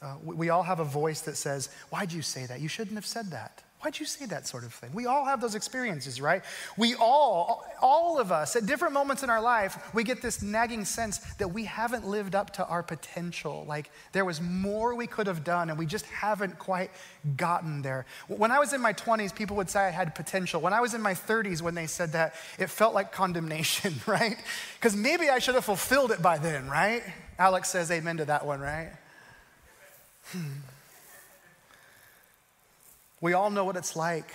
Uh, 0.00 0.14
we, 0.24 0.34
we 0.34 0.48
all 0.50 0.62
have 0.62 0.80
a 0.80 0.84
voice 0.84 1.22
that 1.22 1.36
says, 1.36 1.68
Why'd 1.90 2.12
you 2.12 2.22
say 2.22 2.46
that? 2.46 2.60
You 2.60 2.68
shouldn't 2.68 2.96
have 2.96 3.06
said 3.06 3.30
that. 3.30 3.62
Why'd 3.80 4.00
you 4.00 4.06
say 4.06 4.26
that 4.26 4.44
sort 4.44 4.64
of 4.64 4.74
thing? 4.74 4.90
We 4.92 5.06
all 5.06 5.24
have 5.24 5.40
those 5.40 5.54
experiences, 5.54 6.20
right? 6.20 6.42
We 6.76 6.96
all, 6.96 7.64
all 7.80 8.18
of 8.18 8.32
us, 8.32 8.56
at 8.56 8.66
different 8.66 8.92
moments 8.92 9.22
in 9.22 9.30
our 9.30 9.40
life, 9.40 9.94
we 9.94 10.02
get 10.02 10.20
this 10.20 10.42
nagging 10.42 10.84
sense 10.84 11.18
that 11.34 11.52
we 11.52 11.64
haven't 11.64 12.04
lived 12.04 12.34
up 12.34 12.52
to 12.54 12.66
our 12.66 12.82
potential. 12.82 13.64
Like 13.68 13.92
there 14.10 14.24
was 14.24 14.40
more 14.40 14.96
we 14.96 15.06
could 15.06 15.28
have 15.28 15.44
done 15.44 15.70
and 15.70 15.78
we 15.78 15.86
just 15.86 16.06
haven't 16.06 16.58
quite 16.58 16.90
gotten 17.36 17.82
there. 17.82 18.04
When 18.26 18.50
I 18.50 18.58
was 18.58 18.72
in 18.72 18.80
my 18.80 18.92
20s, 18.92 19.32
people 19.32 19.56
would 19.58 19.70
say 19.70 19.86
I 19.86 19.90
had 19.90 20.12
potential. 20.12 20.60
When 20.60 20.72
I 20.72 20.80
was 20.80 20.94
in 20.94 21.00
my 21.00 21.14
30s, 21.14 21.62
when 21.62 21.76
they 21.76 21.86
said 21.86 22.12
that, 22.12 22.34
it 22.58 22.70
felt 22.70 22.94
like 22.94 23.12
condemnation, 23.12 23.94
right? 24.06 24.38
Because 24.74 24.96
maybe 24.96 25.30
I 25.30 25.38
should 25.38 25.54
have 25.54 25.64
fulfilled 25.64 26.10
it 26.10 26.20
by 26.20 26.38
then, 26.38 26.68
right? 26.68 27.04
Alex 27.38 27.68
says 27.68 27.92
amen 27.92 28.16
to 28.16 28.24
that 28.24 28.44
one, 28.44 28.58
right? 28.58 28.90
Hmm. 30.32 30.48
We 33.20 33.32
all 33.32 33.50
know 33.50 33.64
what 33.64 33.76
it's 33.76 33.96
like 33.96 34.30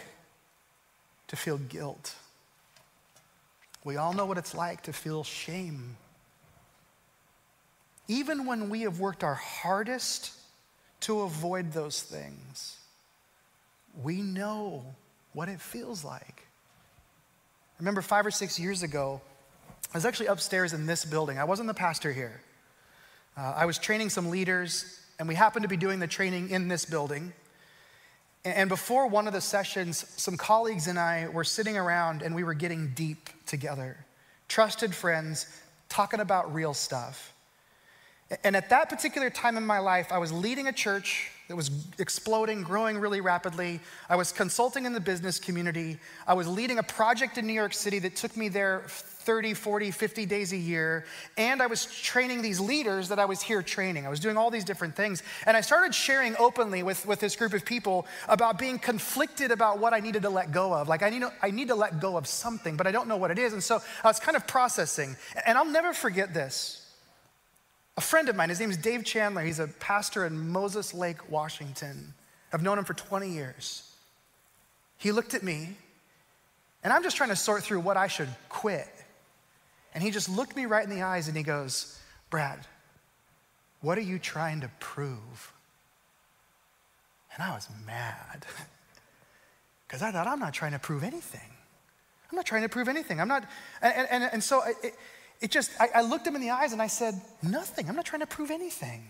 to 1.27 1.35
feel 1.35 1.57
guilt. 1.57 2.15
We 3.83 3.97
all 3.97 4.13
know 4.13 4.25
what 4.25 4.37
it's 4.37 4.53
like 4.53 4.83
to 4.83 4.93
feel 4.93 5.23
shame. 5.23 5.97
Even 8.07 8.45
when 8.45 8.69
we 8.69 8.81
have 8.81 8.99
worked 8.99 9.23
our 9.23 9.35
hardest 9.35 10.31
to 11.01 11.21
avoid 11.21 11.71
those 11.71 12.01
things, 12.01 12.77
we 14.01 14.21
know 14.21 14.83
what 15.33 15.49
it 15.49 15.59
feels 15.61 16.03
like. 16.03 16.45
I 17.73 17.79
remember 17.79 18.01
five 18.01 18.25
or 18.25 18.31
six 18.31 18.59
years 18.59 18.83
ago, 18.83 19.21
I 19.93 19.97
was 19.97 20.05
actually 20.05 20.27
upstairs 20.27 20.73
in 20.73 20.85
this 20.85 21.05
building. 21.05 21.37
I 21.37 21.43
wasn't 21.43 21.67
the 21.67 21.73
pastor 21.73 22.11
here. 22.11 22.41
Uh, 23.35 23.53
I 23.55 23.65
was 23.65 23.77
training 23.77 24.09
some 24.09 24.29
leaders, 24.29 24.99
and 25.19 25.27
we 25.27 25.35
happened 25.35 25.63
to 25.63 25.69
be 25.69 25.77
doing 25.77 25.99
the 25.99 26.07
training 26.07 26.49
in 26.49 26.67
this 26.67 26.85
building. 26.85 27.33
And 28.45 28.69
before 28.69 29.07
one 29.07 29.27
of 29.27 29.33
the 29.33 29.41
sessions, 29.41 30.05
some 30.17 30.35
colleagues 30.35 30.87
and 30.87 30.99
I 30.99 31.29
were 31.29 31.45
sitting 31.45 31.77
around 31.77 32.21
and 32.21 32.35
we 32.35 32.43
were 32.43 32.53
getting 32.53 32.89
deep 32.93 33.29
together. 33.45 33.97
Trusted 34.49 34.93
friends, 34.93 35.47
talking 35.87 36.19
about 36.19 36.53
real 36.53 36.73
stuff. 36.73 37.32
And 38.43 38.55
at 38.55 38.69
that 38.69 38.89
particular 38.89 39.29
time 39.29 39.57
in 39.57 39.65
my 39.65 39.79
life, 39.79 40.11
I 40.11 40.17
was 40.17 40.31
leading 40.31 40.67
a 40.67 40.73
church 40.73 41.29
that 41.49 41.55
was 41.55 41.69
exploding, 41.99 42.63
growing 42.63 42.97
really 42.97 43.21
rapidly. 43.21 43.79
I 44.09 44.15
was 44.15 44.31
consulting 44.31 44.85
in 44.85 44.93
the 44.93 44.99
business 44.99 45.39
community. 45.39 45.99
I 46.25 46.33
was 46.33 46.47
leading 46.47 46.79
a 46.79 46.83
project 46.83 47.37
in 47.37 47.45
New 47.45 47.53
York 47.53 47.73
City 47.73 47.99
that 47.99 48.15
took 48.15 48.35
me 48.37 48.47
there 48.47 48.83
30, 48.87 49.53
40, 49.53 49.91
50 49.91 50.25
days 50.25 50.53
a 50.53 50.57
year. 50.57 51.05
And 51.37 51.61
I 51.61 51.67
was 51.67 51.85
training 51.85 52.41
these 52.41 52.59
leaders 52.59 53.09
that 53.09 53.19
I 53.19 53.25
was 53.25 53.41
here 53.41 53.61
training. 53.61 54.05
I 54.05 54.09
was 54.09 54.19
doing 54.19 54.37
all 54.37 54.51
these 54.51 54.63
different 54.63 54.95
things. 54.95 55.21
And 55.45 55.55
I 55.55 55.61
started 55.61 55.93
sharing 55.93 56.35
openly 56.37 56.81
with, 56.81 57.05
with 57.05 57.19
this 57.19 57.35
group 57.35 57.53
of 57.53 57.65
people 57.65 58.05
about 58.27 58.57
being 58.57 58.79
conflicted 58.79 59.51
about 59.51 59.79
what 59.79 59.93
I 59.93 59.99
needed 59.99 60.23
to 60.23 60.29
let 60.29 60.51
go 60.51 60.73
of. 60.73 60.87
Like, 60.87 61.03
I 61.03 61.09
need, 61.09 61.21
to, 61.21 61.33
I 61.41 61.51
need 61.51 61.67
to 61.67 61.75
let 61.75 61.99
go 61.99 62.17
of 62.17 62.25
something, 62.25 62.77
but 62.77 62.87
I 62.87 62.91
don't 62.91 63.07
know 63.07 63.17
what 63.17 63.31
it 63.31 63.39
is. 63.39 63.53
And 63.53 63.63
so 63.63 63.81
I 64.03 64.07
was 64.07 64.19
kind 64.19 64.35
of 64.35 64.47
processing. 64.47 65.15
And 65.45 65.57
I'll 65.57 65.65
never 65.65 65.93
forget 65.93 66.33
this. 66.33 66.82
A 67.95 68.01
friend 68.01 68.27
of 68.27 68.35
mine, 68.35 68.49
his 68.49 68.59
name 68.59 68.71
is 68.71 68.77
Dave 68.77 69.05
Chandler. 69.05 69.43
He's 69.43 69.59
a 69.59 69.67
pastor 69.67 70.25
in 70.25 70.49
Moses 70.49 70.93
Lake, 70.93 71.29
Washington. 71.29 72.13
I've 72.51 72.63
known 72.63 72.77
him 72.77 72.85
for 72.85 72.93
20 72.93 73.29
years. 73.29 73.89
He 74.97 75.11
looked 75.11 75.33
at 75.33 75.43
me, 75.43 75.75
and 76.83 76.91
I'm 76.91 77.03
just 77.03 77.17
trying 77.17 77.29
to 77.29 77.35
sort 77.35 77.63
through 77.63 77.81
what 77.81 77.97
I 77.97 78.07
should 78.07 78.29
quit. 78.49 78.87
And 79.93 80.03
he 80.03 80.09
just 80.09 80.27
looked 80.27 80.55
me 80.55 80.65
right 80.65 80.83
in 80.83 80.89
the 80.89 81.03
eyes 81.03 81.27
and 81.27 81.37
he 81.37 81.43
goes, 81.43 81.99
Brad, 82.29 82.65
what 83.81 83.97
are 83.97 84.01
you 84.01 84.17
trying 84.17 84.61
to 84.61 84.71
prove? 84.79 85.53
And 87.35 87.43
I 87.43 87.53
was 87.53 87.67
mad 87.85 88.45
because 89.87 90.01
I 90.01 90.11
thought, 90.11 90.25
I'm 90.25 90.39
not 90.39 90.53
trying 90.53 90.71
to 90.71 90.79
prove 90.79 91.03
anything. 91.03 91.51
I'm 92.31 92.35
not 92.35 92.45
trying 92.45 92.63
to 92.63 92.69
prove 92.69 92.87
anything. 92.87 93.21
I'm 93.21 93.27
not, 93.27 93.43
and, 93.81 94.07
and, 94.09 94.23
and 94.23 94.43
so 94.43 94.63
it, 94.83 94.95
it 95.43 95.51
just, 95.51 95.71
I, 95.77 95.89
I 95.95 96.01
looked 96.01 96.25
him 96.25 96.35
in 96.35 96.41
the 96.41 96.51
eyes 96.51 96.71
and 96.71 96.81
I 96.81 96.87
said, 96.87 97.19
nothing. 97.41 97.89
I'm 97.89 97.97
not 97.97 98.05
trying 98.05 98.21
to 98.21 98.25
prove 98.25 98.49
anything. 98.49 99.03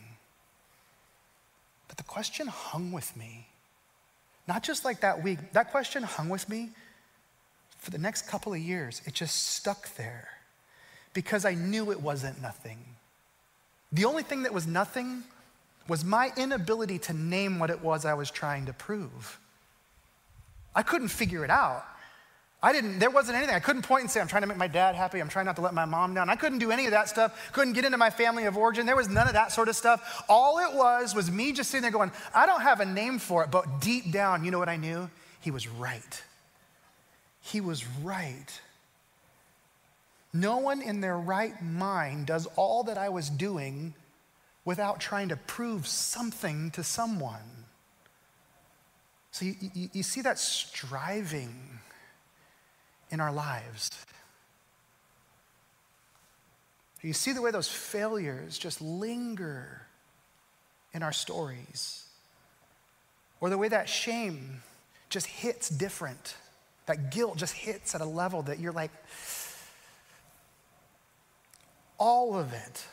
But 1.88 1.98
the 1.98 2.04
question 2.04 2.48
hung 2.48 2.91
with 2.91 3.15
me. 3.15 3.46
Not 4.48 4.63
just 4.63 4.84
like 4.84 5.02
that 5.02 5.24
week, 5.24 5.38
that 5.54 5.69
question 5.69 6.02
hung 6.02 6.30
with 6.30 6.50
me 6.50 6.72
for 7.78 7.91
the 7.91 8.00
next 8.00 8.28
couple 8.28 8.52
of 8.52 8.58
years. 8.58 9.04
It 9.06 9.13
just 9.13 9.50
stuck 9.50 9.93
there 9.96 10.28
because 11.13 11.46
I 11.46 11.54
knew 11.54 11.91
it 11.91 12.02
wasn't 12.02 12.41
nothing. 12.41 12.80
The 13.91 14.06
only 14.06 14.24
thing 14.24 14.41
that 14.41 14.54
was 14.54 14.65
nothing 14.65 15.24
was 15.88 16.04
my 16.04 16.32
inability 16.36 16.98
to 16.98 17.13
name 17.13 17.60
what 17.60 17.69
it 17.69 17.84
was 17.84 18.06
I 18.06 18.15
was 18.15 18.32
trying 18.32 18.65
to 18.65 18.74
prove. 18.74 19.39
I 20.74 20.82
couldn't 20.82 21.10
figure 21.10 21.46
it 21.46 21.52
out. 21.52 21.86
I 22.65 22.71
didn't, 22.71 22.99
there 22.99 23.10
wasn't 23.10 23.36
anything. 23.36 23.56
I 23.56 23.60
couldn't 23.60 23.82
point 23.82 24.04
and 24.04 24.10
say, 24.10 24.21
I'm 24.21 24.28
trying 24.30 24.43
to 24.43 24.47
make 24.47 24.58
my 24.58 24.69
dad 24.69 24.95
happy. 24.95 25.19
I'm 25.19 25.28
trying 25.28 25.45
not 25.45 25.58
to 25.58 25.62
let 25.62 25.73
my 25.73 25.84
mom 25.84 26.13
down. 26.13 26.30
I 26.30 26.38
couldn't 26.38 26.60
do 26.60 26.71
any 26.71 26.86
of 26.86 26.91
that 26.91 27.10
stuff. 27.10 27.52
Couldn't 27.52 27.73
get 27.73 27.84
into 27.84 27.97
my 27.97 28.10
family 28.10 28.45
of 28.45 28.56
origin. 28.56 28.86
There 28.86 28.95
was 28.95 29.10
none 29.10 29.28
of 29.28 29.34
that 29.34 29.52
sort 29.52 29.67
of 29.67 29.76
stuff. 29.76 30.23
All 30.30 30.60
it 30.60 30.73
was 30.73 31.13
was 31.13 31.30
me 31.30 31.52
just 31.52 31.69
sitting 31.69 31.82
there 31.82 31.91
going, 31.91 32.13
I 32.34 32.45
don't 32.45 32.62
have 32.62 32.80
a 32.80 32.86
name 32.86 33.19
for 33.19 33.43
it, 33.43 33.52
but 33.52 33.82
deep 33.82 34.13
down, 34.13 34.45
you 34.45 34.52
know 34.52 34.60
what 34.60 34.69
I 34.69 34.78
knew? 34.78 35.10
He 35.41 35.52
was 35.52 35.67
right. 35.67 36.23
He 37.41 37.60
was 37.60 37.86
right. 38.02 38.62
No 40.32 40.60
one 40.60 40.82
in 40.82 41.02
their 41.02 41.17
right 41.17 41.62
mind 41.62 42.28
does 42.28 42.47
all 42.56 42.84
that 42.84 42.97
I 42.97 43.10
was 43.10 43.30
doing 43.30 43.93
without 44.63 45.02
trying 45.02 45.28
to 45.30 45.36
prove 45.36 45.86
something 45.86 46.71
to 46.71 46.84
someone. 46.84 47.65
So 49.32 49.43
you, 49.43 49.56
you, 49.73 49.89
you 49.91 50.04
see 50.04 50.21
that 50.21 50.39
striving 50.39 51.73
in 53.13 53.19
our 53.19 53.32
lives. 53.32 53.91
You 57.04 57.13
see 57.13 57.32
the 57.32 57.43
way 57.43 57.52
those 57.52 57.69
failures 57.69 58.58
just 58.58 58.82
linger 58.82 59.84
in 60.93 61.04
our 61.04 61.12
stories, 61.12 62.06
or 63.39 63.49
the 63.52 63.58
way 63.58 63.67
that 63.67 63.88
shame 63.88 64.63
just 65.10 65.28
hits 65.28 65.69
different. 65.69 66.36
That 66.88 67.12
guilt 67.12 67.38
just 67.38 67.54
hits 67.54 67.93
at 67.93 68.02
a 68.02 68.06
level 68.06 68.41
that 68.43 68.60
you're 68.60 68.73
like, 68.73 68.91
all 71.99 72.36
of 72.36 72.52
it 72.52 72.86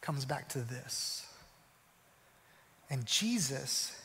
comes 0.00 0.26
back 0.26 0.50
to 0.50 0.58
this. 0.58 1.26
And 2.90 3.06
Jesus, 3.06 3.98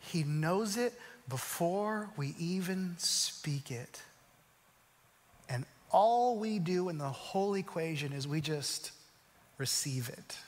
He 0.00 0.22
knows 0.22 0.76
it 0.76 0.92
before 1.28 2.10
we 2.16 2.34
even 2.38 2.96
speak 2.98 3.70
it. 3.70 4.02
All 5.90 6.36
we 6.36 6.58
do 6.58 6.88
in 6.88 6.98
the 6.98 7.08
whole 7.08 7.54
equation 7.54 8.12
is 8.12 8.28
we 8.28 8.40
just 8.40 8.92
receive 9.58 10.08
it. 10.08 10.38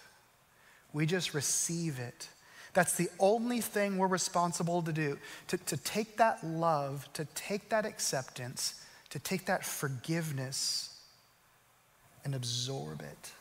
We 0.93 1.07
just 1.07 1.35
receive 1.35 1.99
it. 1.99 2.29
That's 2.75 2.97
the 2.97 3.11
only 3.19 3.61
thing 3.61 3.99
we're 3.99 4.07
responsible 4.07 4.83
to 4.83 4.93
do 4.93 5.19
to, 5.49 5.59
to 5.59 5.77
take 5.77 6.17
that 6.17 6.45
love, 6.45 7.09
to 7.15 7.27
take 7.35 7.69
that 7.69 7.85
acceptance, 7.85 8.83
to 9.11 9.19
take 9.19 9.47
that 9.47 9.65
forgiveness 9.65 11.01
and 12.25 12.35
absorb 12.35 13.03
it 13.03 13.33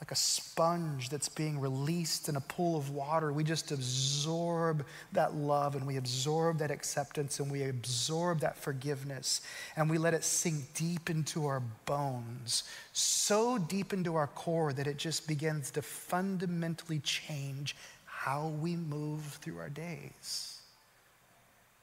like 0.00 0.12
a 0.12 0.16
sponge 0.16 1.10
that's 1.10 1.28
being 1.28 1.60
released 1.60 2.30
in 2.30 2.36
a 2.36 2.40
pool 2.40 2.76
of 2.76 2.90
water. 2.90 3.32
We 3.32 3.44
just 3.44 3.70
absorb 3.70 4.86
that 5.12 5.34
love 5.34 5.76
and 5.76 5.86
we 5.86 5.98
absorb 5.98 6.58
that 6.58 6.70
acceptance 6.70 7.38
and 7.38 7.52
we 7.52 7.64
absorb 7.64 8.40
that 8.40 8.56
forgiveness 8.56 9.42
and 9.76 9.90
we 9.90 9.98
let 9.98 10.14
it 10.14 10.24
sink 10.24 10.72
deep 10.72 11.10
into 11.10 11.46
our 11.46 11.60
bones, 11.84 12.64
so 12.94 13.58
deep 13.58 13.92
into 13.92 14.16
our 14.16 14.28
core 14.28 14.72
that 14.72 14.86
it 14.86 14.96
just 14.96 15.28
begins 15.28 15.70
to 15.72 15.82
fundamentally 15.82 17.00
change 17.00 17.76
how 18.06 18.48
we 18.60 18.76
move 18.76 19.22
through 19.42 19.58
our 19.58 19.68
days. 19.68 20.62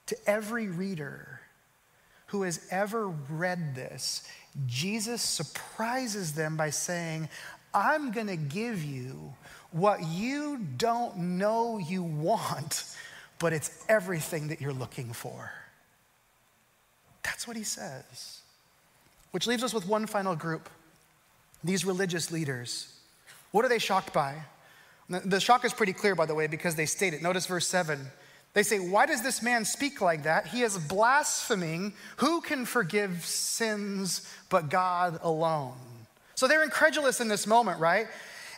To 0.07 0.17
every 0.27 0.69
reader, 0.69 1.41
who 2.27 2.43
has 2.43 2.67
ever 2.71 3.07
read 3.07 3.73
this, 3.73 4.27
Jesus 4.65 5.21
surprises 5.21 6.33
them 6.33 6.57
by 6.57 6.69
saying, 6.69 7.29
I'm 7.73 8.11
going 8.11 8.27
to 8.27 8.35
give 8.35 8.83
you 8.83 9.33
what 9.71 10.03
you 10.07 10.59
don't 10.77 11.17
know 11.17 11.77
you 11.77 12.03
want, 12.03 12.83
but 13.39 13.53
it's 13.53 13.85
everything 13.89 14.47
that 14.47 14.61
you're 14.61 14.73
looking 14.73 15.13
for. 15.13 15.51
That's 17.23 17.47
what 17.47 17.57
he 17.57 17.63
says. 17.63 18.41
Which 19.31 19.47
leaves 19.47 19.63
us 19.63 19.73
with 19.73 19.87
one 19.87 20.07
final 20.07 20.35
group 20.35 20.69
these 21.63 21.83
religious 21.83 22.31
leaders. 22.31 22.93
What 23.51 23.65
are 23.65 23.69
they 23.69 23.79
shocked 23.79 24.13
by? 24.13 24.35
The 25.09 25.39
shock 25.39 25.65
is 25.65 25.73
pretty 25.73 25.93
clear, 25.93 26.15
by 26.15 26.25
the 26.25 26.35
way, 26.35 26.47
because 26.47 26.75
they 26.75 26.85
state 26.85 27.13
it. 27.13 27.21
Notice 27.21 27.45
verse 27.45 27.67
7. 27.67 27.99
They 28.53 28.63
say, 28.63 28.79
Why 28.79 29.05
does 29.05 29.21
this 29.21 29.41
man 29.41 29.65
speak 29.65 30.01
like 30.01 30.23
that? 30.23 30.47
He 30.47 30.61
is 30.61 30.77
blaspheming. 30.77 31.93
Who 32.17 32.41
can 32.41 32.65
forgive 32.65 33.25
sins 33.25 34.27
but 34.49 34.69
God 34.69 35.19
alone? 35.21 35.75
So 36.37 36.47
they're 36.47 36.63
incredulous 36.63 37.19
in 37.19 37.27
this 37.27 37.47
moment, 37.47 37.79
right? 37.79 38.07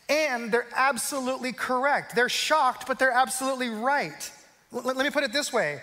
And 0.10 0.52
they're 0.52 0.68
absolutely 0.76 1.54
correct. 1.54 2.14
They're 2.14 2.28
shocked, 2.28 2.86
but 2.86 3.00
they're 3.00 3.10
absolutely 3.10 3.70
right. 3.70 4.32
L- 4.74 4.82
let 4.84 4.98
me 4.98 5.10
put 5.10 5.24
it 5.24 5.32
this 5.32 5.54
way. 5.54 5.80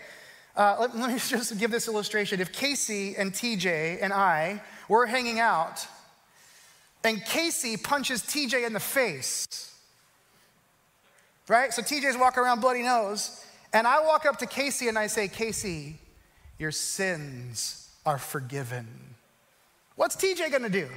Uh, 0.55 0.77
let, 0.79 0.95
let 0.95 1.11
me 1.11 1.19
just 1.27 1.59
give 1.59 1.71
this 1.71 1.89
illustration. 1.89 2.39
If 2.39 2.53
Casey 2.53 3.17
and 3.17 3.33
TJ 3.33 3.99
and 4.03 4.13
I 4.13 4.61
were 4.91 5.07
hanging 5.07 5.41
out, 5.41 5.87
and 7.03 7.25
Casey 7.25 7.79
punches 7.79 8.21
TJ 8.21 8.67
in 8.67 8.75
the 8.75 8.81
face, 8.81 9.75
right? 11.49 11.73
So 11.73 11.81
TJ's 11.81 12.19
walking 12.19 12.43
around 12.43 12.61
bloody 12.61 12.83
nose, 12.83 13.43
and 13.73 13.87
I 13.87 14.05
walk 14.05 14.27
up 14.27 14.39
to 14.41 14.47
Casey 14.47 14.89
and 14.89 14.99
I 14.99 15.07
say, 15.07 15.29
Casey, 15.29 15.99
your 16.59 16.73
sins 16.73 17.89
are 18.05 18.19
forgiven. 18.19 18.87
What's 19.95 20.15
TJ 20.17 20.53
gonna 20.53 20.69
do? 20.69 20.89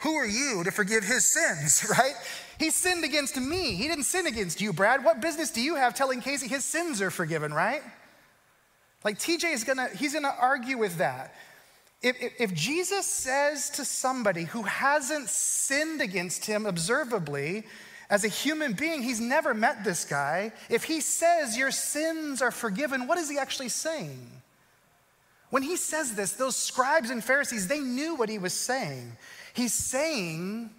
Who 0.00 0.14
are 0.14 0.26
you 0.26 0.64
to 0.64 0.70
forgive 0.70 1.04
his 1.04 1.26
sins, 1.26 1.86
right? 1.98 2.14
He 2.58 2.70
sinned 2.70 3.04
against 3.04 3.36
me. 3.36 3.74
He 3.74 3.88
didn't 3.88 4.04
sin 4.04 4.26
against 4.26 4.60
you, 4.60 4.72
Brad. 4.72 5.04
What 5.04 5.20
business 5.20 5.50
do 5.50 5.60
you 5.60 5.76
have 5.76 5.94
telling 5.94 6.20
Casey 6.20 6.48
his 6.48 6.64
sins 6.64 7.00
are 7.02 7.10
forgiven, 7.10 7.52
right? 7.52 7.82
Like 9.04 9.18
TJ 9.18 9.52
is 9.52 9.64
gonna, 9.64 9.88
he's 9.88 10.14
gonna 10.14 10.34
argue 10.38 10.78
with 10.78 10.98
that. 10.98 11.34
If, 12.02 12.22
if, 12.22 12.32
if, 12.40 12.54
Jesus 12.54 13.04
says 13.06 13.68
to 13.70 13.84
somebody 13.84 14.44
who 14.44 14.62
hasn't 14.62 15.28
sinned 15.28 16.00
against 16.00 16.46
him 16.46 16.64
observably, 16.64 17.64
as 18.08 18.24
a 18.24 18.28
human 18.28 18.72
being, 18.72 19.02
he's 19.02 19.20
never 19.20 19.52
met 19.52 19.84
this 19.84 20.06
guy. 20.06 20.52
If 20.70 20.84
he 20.84 21.02
says 21.02 21.58
your 21.58 21.70
sins 21.70 22.40
are 22.40 22.50
forgiven, 22.50 23.06
what 23.06 23.18
is 23.18 23.28
he 23.28 23.38
actually 23.38 23.68
saying? 23.68 24.26
When 25.50 25.62
he 25.62 25.76
says 25.76 26.14
this, 26.14 26.32
those 26.32 26.56
scribes 26.56 27.10
and 27.10 27.22
Pharisees, 27.22 27.68
they 27.68 27.80
knew 27.80 28.14
what 28.14 28.30
he 28.30 28.38
was 28.38 28.54
saying. 28.54 29.12
He's 29.52 29.74
saying, 29.74 30.70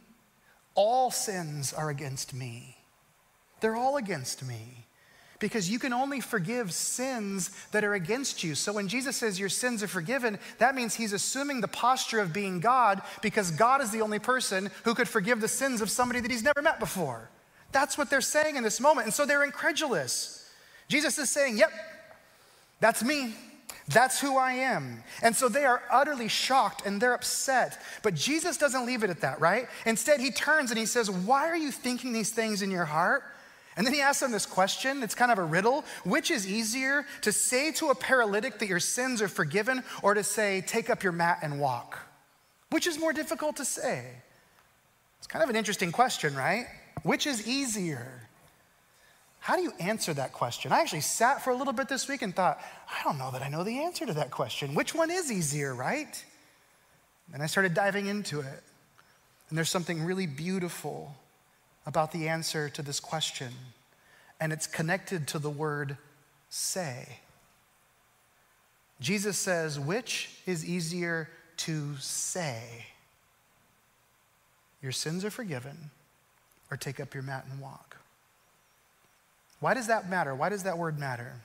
All 0.76 1.12
sins 1.12 1.74
are 1.74 1.90
against 1.90 2.34
me. 2.34 2.78
They're 3.60 3.76
all 3.76 3.98
against 3.98 4.44
me. 4.44 4.86
Because 5.40 5.72
you 5.72 5.80
can 5.80 5.92
only 5.92 6.20
forgive 6.20 6.72
sins 6.72 7.50
that 7.72 7.84
are 7.84 7.96
against 7.96 8.44
you. 8.44 8.54
So 8.54 8.74
when 8.74 8.88
Jesus 8.88 9.18
says 9.18 9.40
your 9.40 9.50
sins 9.50 9.82
are 9.82 9.88
forgiven, 9.88 10.38
that 10.60 10.76
means 10.76 10.94
he's 10.94 11.14
assuming 11.14 11.62
the 11.62 11.68
posture 11.68 12.20
of 12.20 12.32
being 12.32 12.60
God 12.60 13.02
because 13.24 13.50
God 13.50 13.82
is 13.82 13.90
the 13.90 14.02
only 14.02 14.20
person 14.20 14.70
who 14.84 14.94
could 14.94 15.10
forgive 15.10 15.42
the 15.42 15.48
sins 15.48 15.82
of 15.82 15.90
somebody 15.90 16.20
that 16.20 16.30
he's 16.30 16.44
never 16.44 16.62
met 16.62 16.80
before. 16.80 17.28
That's 17.72 17.98
what 17.98 18.12
they're 18.12 18.22
saying 18.22 18.56
in 18.56 18.64
this 18.64 18.80
moment. 18.80 19.06
And 19.06 19.14
so 19.14 19.26
they're 19.26 19.44
incredulous. 19.44 20.48
Jesus 20.88 21.18
is 21.18 21.32
saying, 21.32 21.58
Yep, 21.58 21.72
that's 22.80 23.04
me. 23.04 23.34
That's 23.88 24.20
who 24.20 24.38
I 24.38 24.54
am. 24.54 25.04
And 25.22 25.36
so 25.36 25.50
they 25.50 25.66
are 25.66 25.82
utterly 25.92 26.28
shocked 26.28 26.86
and 26.86 27.02
they're 27.02 27.14
upset. 27.14 27.82
But 28.04 28.14
Jesus 28.14 28.58
doesn't 28.58 28.86
leave 28.86 29.04
it 29.04 29.10
at 29.10 29.22
that, 29.22 29.42
right? 29.42 29.68
Instead, 29.86 30.20
he 30.20 30.32
turns 30.32 30.72
and 30.72 30.80
he 30.80 30.86
says, 30.86 31.10
Why 31.10 31.48
are 31.48 31.58
you 31.58 31.72
thinking 31.72 32.14
these 32.14 32.32
things 32.32 32.62
in 32.62 32.72
your 32.72 32.86
heart? 32.86 33.24
And 33.78 33.88
then 33.88 33.94
he 33.94 34.02
asks 34.02 34.20
them 34.20 34.32
this 34.32 34.46
question. 34.46 35.02
It's 35.02 35.16
kind 35.16 35.32
of 35.32 35.38
a 35.38 35.44
riddle. 35.44 35.86
Which 36.04 36.30
is 36.30 36.48
easier 36.48 37.06
to 37.22 37.32
say 37.32 37.72
to 37.74 37.90
a 37.90 37.96
paralytic 37.96 38.60
that 38.60 38.68
your 38.68 38.80
sins 38.80 39.22
are 39.22 39.28
forgiven 39.28 39.84
or 40.04 40.14
to 40.14 40.24
say, 40.24 40.62
Take 40.62 40.90
up 40.90 41.04
your 41.04 41.14
mat 41.14 41.40
and 41.42 41.60
walk? 41.60 41.98
Which 42.70 42.88
is 42.88 43.00
more 43.00 43.14
difficult 43.14 43.58
to 43.58 43.66
say? 43.66 44.06
It's 45.18 45.28
kind 45.28 45.44
of 45.44 45.50
an 45.50 45.56
interesting 45.56 45.92
question, 45.92 46.36
right? 46.36 46.68
Which 47.04 47.28
is 47.28 47.48
easier? 47.48 48.30
How 49.42 49.56
do 49.56 49.64
you 49.64 49.74
answer 49.80 50.14
that 50.14 50.34
question? 50.34 50.72
I 50.72 50.82
actually 50.82 51.02
sat 51.02 51.44
for 51.44 51.50
a 51.50 51.56
little 51.56 51.74
bit 51.74 51.90
this 51.90 52.08
week 52.08 52.22
and 52.22 52.34
thought, 52.34 52.62
I 52.88 53.04
don't 53.04 53.18
know 53.18 53.32
that 53.32 53.42
I 53.42 53.50
know 53.50 53.64
the 53.64 53.80
answer 53.80 54.06
to 54.06 54.14
that 54.14 54.30
question. 54.30 54.76
Which 54.76 54.94
one 54.94 55.10
is 55.10 55.32
easier, 55.32 55.74
right? 55.74 56.24
And 57.34 57.42
I 57.42 57.48
started 57.48 57.74
diving 57.74 58.06
into 58.06 58.42
it. 58.42 58.64
And 59.50 59.58
there's 59.58 59.72
something 59.72 60.04
really 60.04 60.28
beautiful 60.28 61.16
about 61.88 62.12
the 62.12 62.30
answer 62.30 62.70
to 62.70 62.84
this 62.84 63.00
question. 63.00 63.52
And 64.40 64.54
it's 64.54 64.68
connected 64.68 65.28
to 65.30 65.40
the 65.40 65.50
word 65.50 65.98
say. 66.50 67.18
Jesus 69.00 69.40
says, 69.40 69.80
which 69.80 70.30
is 70.46 70.64
easier 70.64 71.30
to 71.58 71.96
say? 71.98 72.86
Your 74.84 74.92
sins 74.92 75.26
are 75.26 75.32
forgiven, 75.32 75.90
or 76.70 76.78
take 76.78 77.00
up 77.00 77.16
your 77.16 77.24
mat 77.24 77.46
and 77.52 77.60
walk? 77.60 77.91
Why 79.62 79.76
does 79.76 79.88
that 79.88 80.10
matter? 80.10 80.36
Why 80.36 80.50
does 80.50 80.64
that 80.64 80.78
word 80.78 81.00
matter? 81.00 81.36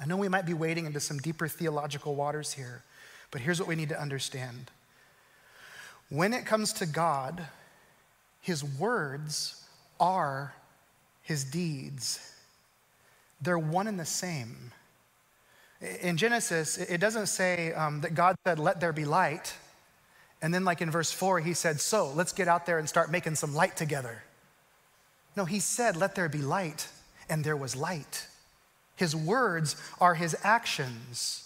I 0.00 0.06
know 0.06 0.16
we 0.16 0.28
might 0.28 0.46
be 0.46 0.54
wading 0.54 0.86
into 0.86 1.00
some 1.00 1.18
deeper 1.18 1.48
theological 1.48 2.14
waters 2.14 2.52
here, 2.52 2.84
but 3.32 3.40
here's 3.40 3.58
what 3.58 3.68
we 3.68 3.74
need 3.74 3.88
to 3.90 4.00
understand. 4.00 4.70
When 6.08 6.32
it 6.32 6.46
comes 6.46 6.72
to 6.74 6.86
God, 6.86 7.44
his 8.40 8.64
words 8.64 9.64
are 9.98 10.54
his 11.22 11.42
deeds. 11.42 12.20
They're 13.42 13.58
one 13.58 13.88
and 13.88 13.98
the 13.98 14.06
same. 14.06 14.72
In 16.00 16.16
Genesis, 16.16 16.78
it 16.78 16.98
doesn't 16.98 17.26
say 17.26 17.72
um, 17.72 18.00
that 18.02 18.14
God 18.14 18.36
said, 18.46 18.60
Let 18.60 18.80
there 18.80 18.92
be 18.92 19.04
light. 19.04 19.54
And 20.40 20.54
then, 20.54 20.64
like 20.64 20.80
in 20.80 20.90
verse 20.90 21.10
four, 21.10 21.40
he 21.40 21.52
said, 21.52 21.80
So 21.80 22.12
let's 22.14 22.32
get 22.32 22.46
out 22.46 22.64
there 22.64 22.78
and 22.78 22.88
start 22.88 23.10
making 23.10 23.34
some 23.34 23.54
light 23.54 23.76
together. 23.76 24.22
No, 25.36 25.44
he 25.44 25.58
said, 25.58 25.96
Let 25.96 26.14
there 26.14 26.28
be 26.28 26.38
light 26.38 26.88
and 27.28 27.44
there 27.44 27.56
was 27.56 27.76
light. 27.76 28.26
His 28.96 29.14
words 29.14 29.76
are 30.00 30.14
his 30.14 30.36
actions. 30.42 31.44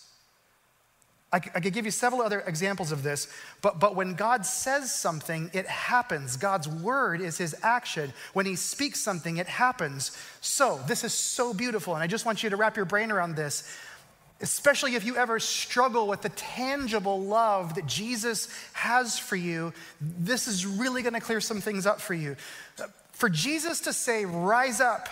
I, 1.34 1.38
could 1.38 1.72
give 1.72 1.86
you 1.86 1.90
several 1.90 2.20
other 2.20 2.40
examples 2.40 2.92
of 2.92 3.02
this, 3.02 3.26
but, 3.62 3.80
but 3.80 3.96
when 3.96 4.12
God 4.14 4.44
says 4.44 4.94
something, 4.94 5.50
it 5.54 5.66
happens. 5.66 6.36
God's 6.36 6.68
word 6.68 7.22
is 7.22 7.38
his 7.38 7.56
action. 7.62 8.12
When 8.34 8.44
he 8.44 8.54
speaks 8.54 9.00
something, 9.00 9.38
it 9.38 9.46
happens. 9.46 10.14
So, 10.42 10.78
this 10.86 11.04
is 11.04 11.14
so 11.14 11.54
beautiful, 11.54 11.94
and 11.94 12.02
I 12.02 12.06
just 12.06 12.26
want 12.26 12.42
you 12.42 12.50
to 12.50 12.56
wrap 12.56 12.76
your 12.76 12.84
brain 12.84 13.10
around 13.10 13.36
this. 13.36 13.64
especially 14.42 14.96
if 14.96 15.04
you 15.04 15.16
ever 15.16 15.38
struggle 15.38 16.08
with 16.08 16.20
the 16.20 16.28
tangible 16.30 17.20
love 17.20 17.76
that 17.76 17.86
Jesus 17.86 18.48
has 18.72 19.16
for 19.16 19.36
you, 19.36 19.72
this 20.00 20.48
is 20.48 20.66
really 20.66 21.00
going 21.02 21.14
to 21.14 21.20
clear 21.20 21.40
some 21.40 21.60
things 21.60 21.86
up 21.86 22.00
for 22.00 22.12
you. 22.12 22.34
Uh, 22.78 22.88
for 23.12 23.28
Jesus 23.28 23.80
to 23.82 23.92
say, 23.92 24.24
rise 24.24 24.80
up, 24.80 25.08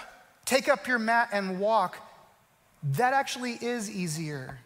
take 0.50 0.68
up 0.68 0.88
your 0.88 0.98
mat 0.98 1.28
and 1.32 1.60
walk, 1.60 1.96
that 2.82 3.14
actually 3.14 3.52
is 3.52 3.88
easier. 3.88 4.58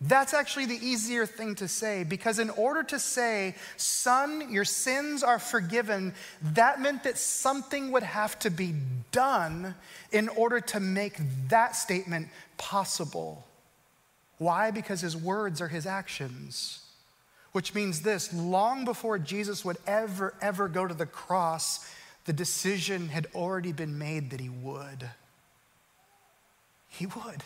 That's 0.00 0.32
actually 0.32 0.66
the 0.66 0.86
easier 0.86 1.26
thing 1.26 1.56
to 1.56 1.66
say 1.66 2.04
because, 2.04 2.38
in 2.38 2.50
order 2.50 2.84
to 2.84 2.98
say, 3.00 3.56
Son, 3.76 4.52
your 4.52 4.64
sins 4.64 5.24
are 5.24 5.40
forgiven, 5.40 6.14
that 6.52 6.80
meant 6.80 7.02
that 7.02 7.18
something 7.18 7.90
would 7.92 8.04
have 8.04 8.38
to 8.40 8.50
be 8.50 8.74
done 9.10 9.74
in 10.12 10.28
order 10.28 10.60
to 10.60 10.78
make 10.78 11.16
that 11.48 11.74
statement 11.74 12.28
possible. 12.56 13.44
Why? 14.38 14.70
Because 14.70 15.00
his 15.00 15.16
words 15.16 15.60
are 15.60 15.68
his 15.68 15.86
actions. 15.86 16.84
Which 17.52 17.74
means 17.74 18.02
this 18.02 18.32
long 18.32 18.84
before 18.84 19.18
Jesus 19.18 19.64
would 19.64 19.78
ever, 19.86 20.34
ever 20.40 20.68
go 20.68 20.86
to 20.86 20.94
the 20.94 21.06
cross, 21.06 21.90
the 22.26 22.32
decision 22.32 23.08
had 23.08 23.28
already 23.34 23.72
been 23.72 23.98
made 23.98 24.30
that 24.30 24.40
he 24.40 24.48
would. 24.48 25.08
He 26.88 27.06
would. 27.06 27.42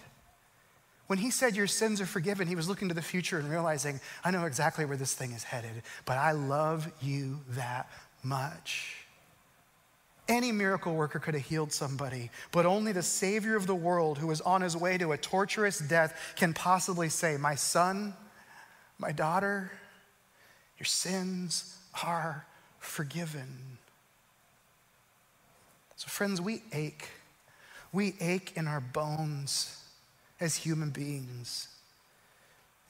When 1.06 1.18
he 1.18 1.30
said, 1.30 1.56
Your 1.56 1.66
sins 1.66 2.00
are 2.00 2.06
forgiven, 2.06 2.48
he 2.48 2.54
was 2.54 2.68
looking 2.68 2.88
to 2.88 2.94
the 2.94 3.02
future 3.02 3.38
and 3.38 3.50
realizing, 3.50 4.00
I 4.24 4.30
know 4.30 4.46
exactly 4.46 4.84
where 4.84 4.96
this 4.96 5.14
thing 5.14 5.32
is 5.32 5.44
headed, 5.44 5.82
but 6.06 6.16
I 6.16 6.32
love 6.32 6.90
you 7.02 7.40
that 7.50 7.90
much. 8.22 8.96
Any 10.28 10.52
miracle 10.52 10.94
worker 10.94 11.18
could 11.18 11.34
have 11.34 11.44
healed 11.44 11.72
somebody, 11.72 12.30
but 12.52 12.64
only 12.64 12.92
the 12.92 13.02
Savior 13.02 13.56
of 13.56 13.66
the 13.66 13.74
world 13.74 14.18
who 14.18 14.30
is 14.30 14.40
on 14.40 14.62
his 14.62 14.76
way 14.76 14.96
to 14.98 15.10
a 15.10 15.18
torturous 15.18 15.80
death 15.80 16.34
can 16.36 16.54
possibly 16.54 17.08
say, 17.08 17.36
My 17.36 17.56
son, 17.56 18.14
my 18.96 19.10
daughter, 19.10 19.72
your 20.78 20.86
sins 20.86 21.76
are 22.04 22.46
forgiven. 22.78 23.78
So, 26.00 26.08
friends, 26.08 26.40
we 26.40 26.62
ache. 26.72 27.10
We 27.92 28.14
ache 28.20 28.54
in 28.56 28.66
our 28.66 28.80
bones 28.80 29.84
as 30.40 30.56
human 30.56 30.90
beings. 30.90 31.68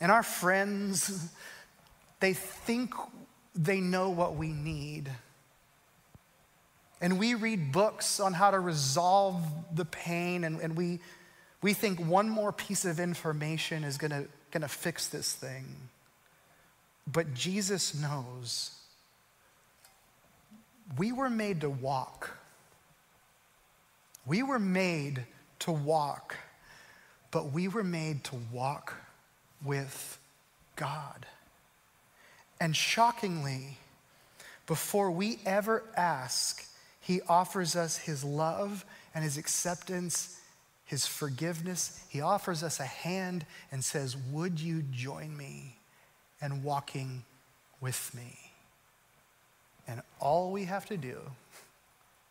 And 0.01 0.13
our 0.13 0.23
friends, 0.23 1.29
they 2.21 2.35
think 2.35 2.95
they 3.55 3.81
know 3.81 4.11
what 4.11 4.37
we 4.37 4.49
need 4.49 5.11
and 7.01 7.19
we 7.19 7.35
read 7.35 7.73
books 7.73 8.21
on 8.21 8.35
how 8.35 8.51
to 8.51 8.61
resolve 8.61 9.43
the 9.75 9.87
pain, 9.87 10.45
and, 10.45 10.61
and 10.61 10.77
we, 10.77 11.01
we 11.63 11.73
think 11.73 11.99
one 11.99 12.29
more 12.29 12.53
piece 12.53 12.85
of 12.85 13.01
information 13.01 13.85
is 13.85 13.97
gonna, 13.97 14.25
gonna 14.51 14.69
fix 14.69 15.09
this 15.09 15.33
thing. 15.33 15.65
But 17.11 17.33
Jesus 17.33 17.95
knows 17.95 18.73
we 20.99 21.13
were 21.13 21.31
made 21.31 21.63
to 21.63 21.71
walk. 21.71 22.37
We 24.27 24.43
were 24.43 24.59
made 24.59 25.25
to 25.61 25.73
walk, 25.73 26.37
but 27.31 27.53
we 27.53 27.69
were 27.69 27.85
made 27.85 28.25
to 28.25 28.37
walk 28.53 28.95
with 29.65 30.19
God. 30.77 31.27
And 32.61 32.77
shockingly, 32.77 33.79
before 34.67 35.11
we 35.11 35.39
ever 35.47 35.83
ask 35.97 36.67
he 37.11 37.21
offers 37.23 37.75
us 37.75 37.97
His 37.97 38.23
love 38.23 38.85
and 39.15 39.25
His 39.25 39.37
acceptance, 39.37 40.39
His 40.85 41.07
forgiveness. 41.07 42.05
He 42.09 42.21
offers 42.21 42.63
us 42.63 42.79
a 42.79 42.85
hand 42.85 43.47
and 43.73 43.83
says, 43.83 44.17
Would 44.31 44.61
you 44.61 44.83
join 44.93 45.37
me 45.37 45.77
in 46.41 46.63
walking 46.63 47.25
with 47.81 48.15
me? 48.15 48.39
And 49.89 50.03
all 50.21 50.53
we 50.53 50.67
have 50.67 50.87
to 50.87 50.97
do 50.97 51.19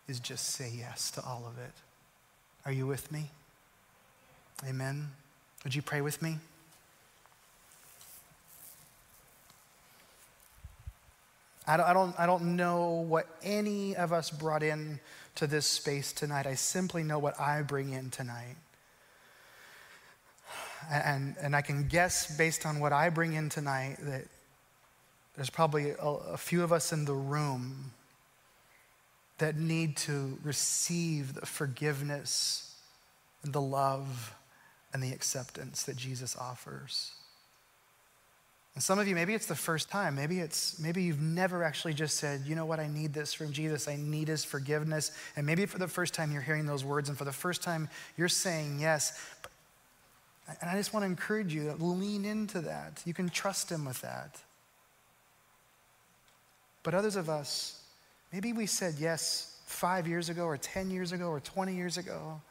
is 0.10 0.20
just 0.20 0.48
say 0.48 0.72
yes 0.76 1.12
to 1.12 1.24
all 1.24 1.46
of 1.48 1.64
it. 1.64 1.72
Are 2.66 2.72
you 2.72 2.88
with 2.88 3.12
me? 3.12 3.30
Amen. 4.68 5.10
Would 5.64 5.76
you 5.76 5.82
pray 5.82 6.02
with 6.02 6.22
me? 6.22 6.38
I 11.68 11.78
don't, 11.78 11.86
I, 11.86 11.94
don't, 11.94 12.20
I 12.20 12.26
don't 12.26 12.56
know 12.56 13.06
what 13.08 13.28
any 13.44 13.96
of 13.96 14.12
us 14.12 14.32
brought 14.32 14.64
in 14.64 15.00
to 15.36 15.46
this 15.46 15.68
space 15.68 16.12
tonight. 16.12 16.48
I 16.48 16.56
simply 16.56 17.04
know 17.04 17.20
what 17.20 17.40
I 17.40 17.62
bring 17.62 17.94
in 17.94 18.10
tonight. 18.10 18.56
And, 20.92 21.36
and 21.40 21.56
I 21.56 21.62
can 21.62 21.88
guess 21.88 22.36
based 22.36 22.66
on 22.66 22.80
what 22.80 22.92
I 22.92 23.10
bring 23.10 23.34
in 23.34 23.50
tonight 23.50 23.98
that 24.02 24.24
there's 25.36 25.52
probably 25.52 25.92
a, 25.92 26.08
a 26.34 26.38
few 26.38 26.64
of 26.64 26.74
us 26.74 26.92
in 26.92 27.06
the 27.06 27.14
room 27.14 27.92
that 29.40 29.58
need 29.58 29.98
to 29.98 30.38
receive 30.44 31.34
the 31.34 31.46
forgiveness 31.46 32.76
and 33.44 33.54
the 33.54 33.62
love 33.62 34.36
and 34.94 35.02
the 35.02 35.12
acceptance 35.12 35.84
that 35.84 35.96
Jesus 35.96 36.36
offers. 36.38 37.12
And 38.76 38.84
some 38.84 39.00
of 39.00 39.08
you, 39.08 39.16
maybe 39.16 39.34
it's 39.34 39.48
the 39.48 39.56
first 39.56 39.90
time. 39.90 40.16
Maybe 40.16 40.40
it's 40.40 40.80
maybe 40.80 41.04
you've 41.04 41.22
never 41.22 41.64
actually 41.64 41.94
just 41.94 42.18
said, 42.18 42.44
you 42.46 42.56
know 42.56 42.66
what, 42.66 42.80
I 42.80 42.88
need 42.88 43.14
this 43.14 43.34
from 43.34 43.52
Jesus. 43.52 43.88
I 43.88 43.96
need 43.96 44.28
his 44.28 44.46
forgiveness. 44.46 45.12
And 45.36 45.46
maybe 45.46 45.66
for 45.66 45.80
the 45.80 45.88
first 45.88 46.14
time 46.14 46.32
you're 46.32 46.42
hearing 46.42 46.66
those 46.66 46.86
words, 46.86 47.10
and 47.10 47.18
for 47.18 47.26
the 47.26 47.32
first 47.32 47.62
time 47.62 47.90
you're 48.16 48.28
saying 48.28 48.80
yes. 48.80 49.20
And 50.62 50.70
I 50.70 50.76
just 50.76 50.94
want 50.94 51.04
to 51.04 51.08
encourage 51.08 51.54
you 51.54 51.66
that 51.66 51.82
lean 51.82 52.26
into 52.26 52.62
that. 52.62 53.02
You 53.06 53.14
can 53.14 53.30
trust 53.30 53.72
him 53.72 53.86
with 53.86 54.02
that. 54.02 54.40
But 56.84 56.94
others 56.94 57.16
of 57.16 57.30
us, 57.30 57.79
maybe 58.32 58.54
we 58.54 58.66
said 58.66 58.96
yes 59.00 59.58
five 59.66 60.08
years 60.08 60.30
ago, 60.30 60.46
or 60.46 60.58
10 60.58 60.90
years 60.90 61.12
ago, 61.12 61.28
or 61.28 61.40
20 61.40 61.76
years 61.76 61.98
ago. 61.98 62.42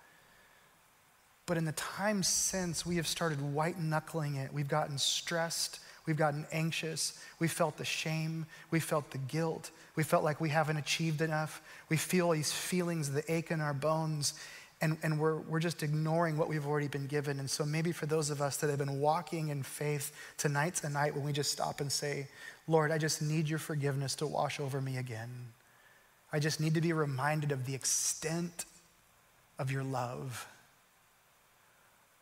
But 1.47 1.57
in 1.57 1.65
the 1.65 1.73
time 1.73 2.23
since, 2.23 2.85
we 2.85 2.97
have 2.97 3.07
started 3.07 3.41
white 3.41 3.81
knuckling 3.81 4.37
it. 4.37 4.53
We've 4.53 4.69
gotten 4.69 4.99
stressed. 4.99 5.81
We've 6.07 6.17
gotten 6.17 6.47
anxious. 6.53 7.19
We 7.39 7.49
felt 7.49 7.77
the 7.77 7.85
shame. 7.85 8.47
We 8.71 8.81
felt 8.81 9.11
the 9.11 9.19
guilt. 9.19 9.71
We 9.97 10.03
felt 10.03 10.25
like 10.25 10.41
we 10.41 10.49
haven't 10.49 10.77
achieved 10.77 11.21
enough. 11.21 11.61
We 11.89 11.97
feel 11.97 12.31
these 12.31 12.53
feelings, 12.53 13.11
the 13.11 13.31
ache 13.33 13.51
in 13.51 13.61
our 13.61 13.75
bones, 13.75 14.35
and, 14.81 14.97
and 15.03 15.19
we're, 15.19 15.39
we're 15.39 15.61
just 15.61 15.83
ignoring 15.83 16.37
what 16.37 16.49
we've 16.49 16.67
already 16.67 16.89
been 16.89 17.07
given. 17.07 17.41
And 17.41 17.51
so 17.51 17.65
maybe 17.65 17.93
for 17.93 18.07
those 18.07 18.31
of 18.31 18.41
us 18.41 18.59
that 18.59 18.71
have 18.71 18.79
been 18.79 19.01
walking 19.01 19.49
in 19.49 19.63
faith, 19.63 20.13
tonight's 20.37 20.85
a 20.85 20.89
night 20.89 21.15
when 21.15 21.25
we 21.25 21.33
just 21.33 21.51
stop 21.51 21.81
and 21.81 21.91
say, 21.91 22.29
Lord, 22.69 22.93
I 22.93 22.99
just 22.99 23.21
need 23.21 23.49
your 23.49 23.59
forgiveness 23.59 24.15
to 24.17 24.27
wash 24.27 24.61
over 24.61 24.81
me 24.81 24.99
again. 24.99 25.31
I 26.33 26.39
just 26.39 26.61
need 26.61 26.75
to 26.75 26.81
be 26.81 26.93
reminded 26.93 27.53
of 27.53 27.65
the 27.65 27.75
extent 27.75 28.67
of 29.59 29.71
your 29.71 29.83
love. 29.83 30.47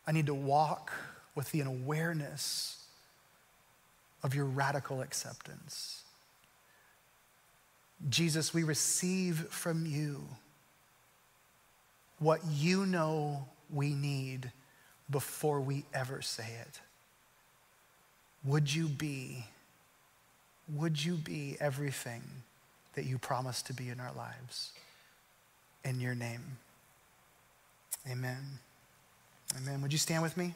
I 0.05 0.11
need 0.11 0.27
to 0.27 0.33
walk 0.33 0.91
with 1.35 1.51
the 1.51 1.61
awareness 1.61 2.85
of 4.23 4.33
your 4.33 4.45
radical 4.45 5.01
acceptance. 5.01 6.03
Jesus, 8.09 8.53
we 8.53 8.63
receive 8.63 9.47
from 9.49 9.85
you 9.85 10.23
what 12.19 12.41
you 12.45 12.85
know 12.85 13.47
we 13.69 13.93
need 13.93 14.51
before 15.09 15.61
we 15.61 15.85
ever 15.93 16.21
say 16.21 16.47
it. 16.61 16.79
Would 18.43 18.73
you 18.73 18.87
be, 18.87 19.45
would 20.73 21.03
you 21.03 21.15
be 21.15 21.57
everything 21.59 22.23
that 22.97 23.05
you 23.05 23.19
promised 23.19 23.67
to 23.67 23.73
be 23.73 23.89
in 23.89 23.99
our 23.99 24.11
lives? 24.13 24.71
In 25.85 26.01
your 26.01 26.15
name. 26.15 26.57
Amen. 28.11 28.59
Amen. 29.55 29.81
Would 29.83 29.93
you 29.93 29.99
stand 29.99 30.23
with 30.23 30.35
me? 30.35 30.55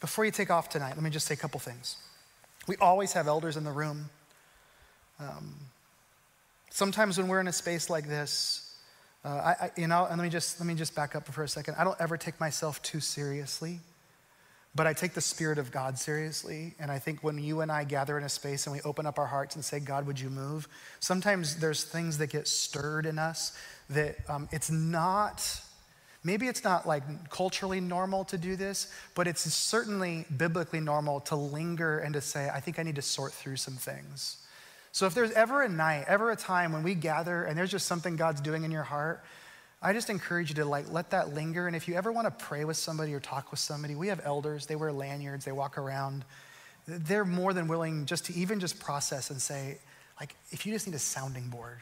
Before 0.00 0.24
you 0.24 0.30
take 0.30 0.50
off 0.50 0.70
tonight, 0.70 0.94
let 0.94 1.02
me 1.02 1.10
just 1.10 1.26
say 1.26 1.34
a 1.34 1.36
couple 1.36 1.60
things. 1.60 1.98
We 2.66 2.76
always 2.76 3.12
have 3.12 3.28
elders 3.28 3.58
in 3.58 3.64
the 3.64 3.70
room. 3.70 4.08
Um, 5.20 5.54
sometimes 6.70 7.18
when 7.18 7.28
we're 7.28 7.40
in 7.40 7.48
a 7.48 7.52
space 7.52 7.90
like 7.90 8.08
this, 8.08 8.74
uh, 9.26 9.28
I, 9.28 9.64
I, 9.66 9.70
you 9.76 9.88
know, 9.88 10.06
and 10.06 10.18
let 10.18 10.24
me 10.24 10.30
just 10.30 10.58
let 10.58 10.66
me 10.66 10.74
just 10.74 10.94
back 10.94 11.14
up 11.14 11.26
for 11.26 11.42
a 11.42 11.48
second. 11.48 11.76
I 11.78 11.84
don't 11.84 12.00
ever 12.00 12.16
take 12.16 12.40
myself 12.40 12.82
too 12.82 13.00
seriously, 13.00 13.80
but 14.74 14.86
I 14.86 14.92
take 14.92 15.14
the 15.14 15.20
Spirit 15.20 15.58
of 15.58 15.70
God 15.70 15.98
seriously. 15.98 16.74
And 16.78 16.90
I 16.90 16.98
think 16.98 17.22
when 17.22 17.38
you 17.38 17.60
and 17.60 17.70
I 17.70 17.84
gather 17.84 18.18
in 18.18 18.24
a 18.24 18.28
space 18.28 18.66
and 18.66 18.74
we 18.74 18.82
open 18.82 19.06
up 19.06 19.18
our 19.18 19.26
hearts 19.26 19.54
and 19.54 19.64
say, 19.64 19.80
"God, 19.80 20.06
would 20.06 20.18
you 20.18 20.30
move?" 20.30 20.68
Sometimes 21.00 21.56
there's 21.56 21.84
things 21.84 22.18
that 22.18 22.28
get 22.28 22.48
stirred 22.48 23.06
in 23.06 23.18
us 23.18 23.56
that 23.90 24.16
um, 24.28 24.48
it's 24.52 24.70
not 24.70 25.60
Maybe 26.26 26.48
it's 26.48 26.64
not 26.64 26.86
like 26.86 27.28
culturally 27.28 27.80
normal 27.80 28.24
to 28.24 28.38
do 28.38 28.56
this, 28.56 28.90
but 29.14 29.28
it's 29.28 29.42
certainly 29.42 30.24
biblically 30.34 30.80
normal 30.80 31.20
to 31.20 31.36
linger 31.36 31.98
and 31.98 32.14
to 32.14 32.22
say, 32.22 32.48
I 32.48 32.60
think 32.60 32.78
I 32.78 32.82
need 32.82 32.96
to 32.96 33.02
sort 33.02 33.34
through 33.34 33.56
some 33.56 33.74
things. 33.74 34.38
So 34.90 35.06
if 35.06 35.12
there's 35.12 35.32
ever 35.32 35.62
a 35.62 35.68
night, 35.68 36.06
ever 36.08 36.30
a 36.30 36.36
time 36.36 36.72
when 36.72 36.82
we 36.82 36.94
gather 36.94 37.44
and 37.44 37.58
there's 37.58 37.70
just 37.70 37.86
something 37.86 38.16
God's 38.16 38.40
doing 38.40 38.64
in 38.64 38.70
your 38.70 38.84
heart, 38.84 39.22
I 39.84 39.92
just 39.92 40.08
encourage 40.08 40.48
you 40.48 40.54
to 40.56 40.64
like 40.64 40.90
let 40.90 41.10
that 41.10 41.34
linger. 41.34 41.66
And 41.66 41.76
if 41.76 41.86
you 41.86 41.94
ever 41.94 42.10
want 42.10 42.26
to 42.26 42.44
pray 42.44 42.64
with 42.64 42.78
somebody 42.78 43.12
or 43.12 43.20
talk 43.20 43.50
with 43.50 43.60
somebody, 43.60 43.94
we 43.94 44.08
have 44.08 44.22
elders. 44.24 44.64
They 44.64 44.76
wear 44.76 44.90
lanyards. 44.90 45.44
They 45.44 45.52
walk 45.52 45.76
around. 45.76 46.24
They're 46.88 47.26
more 47.26 47.52
than 47.52 47.68
willing 47.68 48.06
just 48.06 48.24
to 48.26 48.34
even 48.34 48.60
just 48.60 48.80
process 48.80 49.28
and 49.28 49.40
say, 49.40 49.78
like, 50.18 50.34
if 50.50 50.64
you 50.64 50.72
just 50.72 50.86
need 50.86 50.96
a 50.96 50.98
sounding 50.98 51.48
board, 51.48 51.78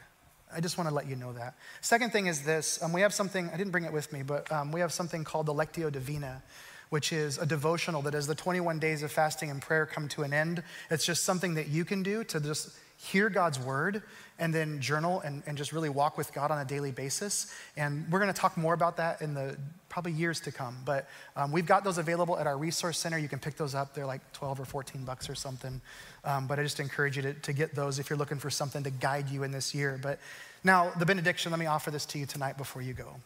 I 0.52 0.60
just 0.60 0.76
want 0.76 0.88
to 0.88 0.94
let 0.94 1.06
you 1.06 1.14
know 1.14 1.32
that. 1.34 1.54
Second 1.80 2.10
thing 2.10 2.26
is 2.26 2.42
this 2.42 2.82
um, 2.82 2.92
we 2.92 3.02
have 3.02 3.14
something, 3.14 3.48
I 3.50 3.56
didn't 3.56 3.70
bring 3.70 3.84
it 3.84 3.92
with 3.92 4.12
me, 4.12 4.22
but 4.24 4.50
um, 4.50 4.72
we 4.72 4.80
have 4.80 4.92
something 4.92 5.22
called 5.22 5.46
the 5.46 5.54
Lectio 5.54 5.90
Divina, 5.90 6.42
which 6.90 7.12
is 7.12 7.38
a 7.38 7.46
devotional 7.46 8.02
that 8.02 8.16
as 8.16 8.26
the 8.26 8.34
21 8.34 8.80
days 8.80 9.04
of 9.04 9.12
fasting 9.12 9.48
and 9.48 9.62
prayer 9.62 9.86
come 9.86 10.08
to 10.08 10.24
an 10.24 10.32
end, 10.32 10.64
it's 10.90 11.06
just 11.06 11.22
something 11.22 11.54
that 11.54 11.68
you 11.68 11.84
can 11.84 12.02
do 12.02 12.24
to 12.24 12.40
just 12.40 12.70
hear 13.02 13.28
God's 13.28 13.58
word 13.58 14.02
and 14.38 14.54
then 14.54 14.80
journal 14.80 15.20
and, 15.20 15.42
and 15.46 15.58
just 15.58 15.72
really 15.72 15.88
walk 15.88 16.16
with 16.16 16.32
God 16.32 16.52
on 16.52 16.58
a 16.58 16.64
daily 16.64 16.92
basis. 16.92 17.52
And 17.76 18.06
we're 18.10 18.20
going 18.20 18.32
to 18.32 18.40
talk 18.40 18.56
more 18.56 18.74
about 18.74 18.96
that 18.98 19.20
in 19.20 19.34
the 19.34 19.56
probably 19.88 20.12
years 20.12 20.40
to 20.40 20.52
come. 20.52 20.76
But 20.84 21.08
um, 21.36 21.50
we've 21.50 21.66
got 21.66 21.82
those 21.82 21.98
available 21.98 22.38
at 22.38 22.46
our 22.46 22.56
resource 22.56 22.98
center. 22.98 23.18
You 23.18 23.28
can 23.28 23.40
pick 23.40 23.56
those 23.56 23.74
up. 23.74 23.92
They're 23.92 24.06
like 24.06 24.20
12 24.32 24.60
or 24.60 24.64
14 24.64 25.04
bucks 25.04 25.28
or 25.28 25.34
something. 25.34 25.80
Um, 26.24 26.46
but 26.46 26.60
I 26.60 26.62
just 26.62 26.78
encourage 26.78 27.16
you 27.16 27.22
to, 27.22 27.34
to 27.34 27.52
get 27.52 27.74
those 27.74 27.98
if 27.98 28.08
you're 28.08 28.16
looking 28.16 28.38
for 28.38 28.50
something 28.50 28.84
to 28.84 28.90
guide 28.90 29.28
you 29.28 29.42
in 29.42 29.50
this 29.50 29.74
year. 29.74 29.98
But 30.00 30.20
now, 30.62 30.92
the 30.96 31.06
benediction, 31.06 31.50
let 31.50 31.58
me 31.58 31.66
offer 31.66 31.90
this 31.90 32.06
to 32.06 32.18
you 32.18 32.26
tonight 32.26 32.56
before 32.56 32.82
you 32.82 32.94
go. 32.94 33.16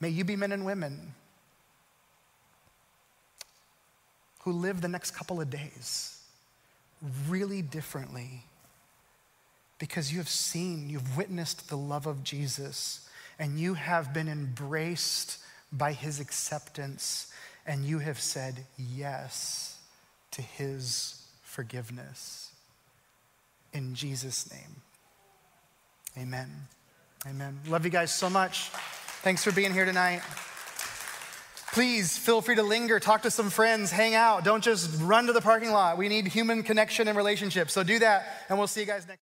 May 0.00 0.08
you 0.08 0.24
be 0.24 0.36
men 0.36 0.52
and 0.52 0.64
women 0.64 1.12
who 4.48 4.58
live 4.58 4.80
the 4.80 4.88
next 4.88 5.10
couple 5.10 5.42
of 5.42 5.50
days 5.50 6.22
really 7.28 7.60
differently 7.60 8.44
because 9.78 10.10
you 10.10 10.18
have 10.18 10.28
seen, 10.28 10.88
you've 10.88 11.16
witnessed 11.18 11.68
the 11.68 11.76
love 11.76 12.06
of 12.06 12.24
Jesus, 12.24 13.08
and 13.38 13.60
you 13.60 13.74
have 13.74 14.12
been 14.14 14.26
embraced 14.26 15.38
by 15.70 15.92
his 15.92 16.18
acceptance, 16.18 17.32
and 17.66 17.84
you 17.84 17.98
have 17.98 18.18
said 18.18 18.64
yes 18.76 19.76
to 20.32 20.42
his 20.42 21.22
forgiveness. 21.42 22.50
In 23.72 23.94
Jesus' 23.94 24.50
name, 24.50 24.82
amen. 26.16 26.50
Amen. 27.26 27.60
Love 27.68 27.84
you 27.84 27.90
guys 27.90 28.12
so 28.12 28.30
much. 28.30 28.70
Thanks 29.22 29.44
for 29.44 29.52
being 29.52 29.72
here 29.72 29.84
tonight. 29.84 30.22
Please 31.72 32.16
feel 32.16 32.40
free 32.40 32.56
to 32.56 32.62
linger, 32.62 32.98
talk 32.98 33.22
to 33.22 33.30
some 33.30 33.50
friends, 33.50 33.90
hang 33.90 34.14
out. 34.14 34.42
Don't 34.42 34.64
just 34.64 34.90
run 35.00 35.26
to 35.26 35.32
the 35.32 35.40
parking 35.40 35.70
lot. 35.70 35.98
We 35.98 36.08
need 36.08 36.26
human 36.26 36.62
connection 36.62 37.08
and 37.08 37.16
relationship. 37.16 37.70
So 37.70 37.82
do 37.82 37.98
that, 37.98 38.26
and 38.48 38.58
we'll 38.58 38.66
see 38.66 38.80
you 38.80 38.86
guys 38.86 39.06
next. 39.06 39.16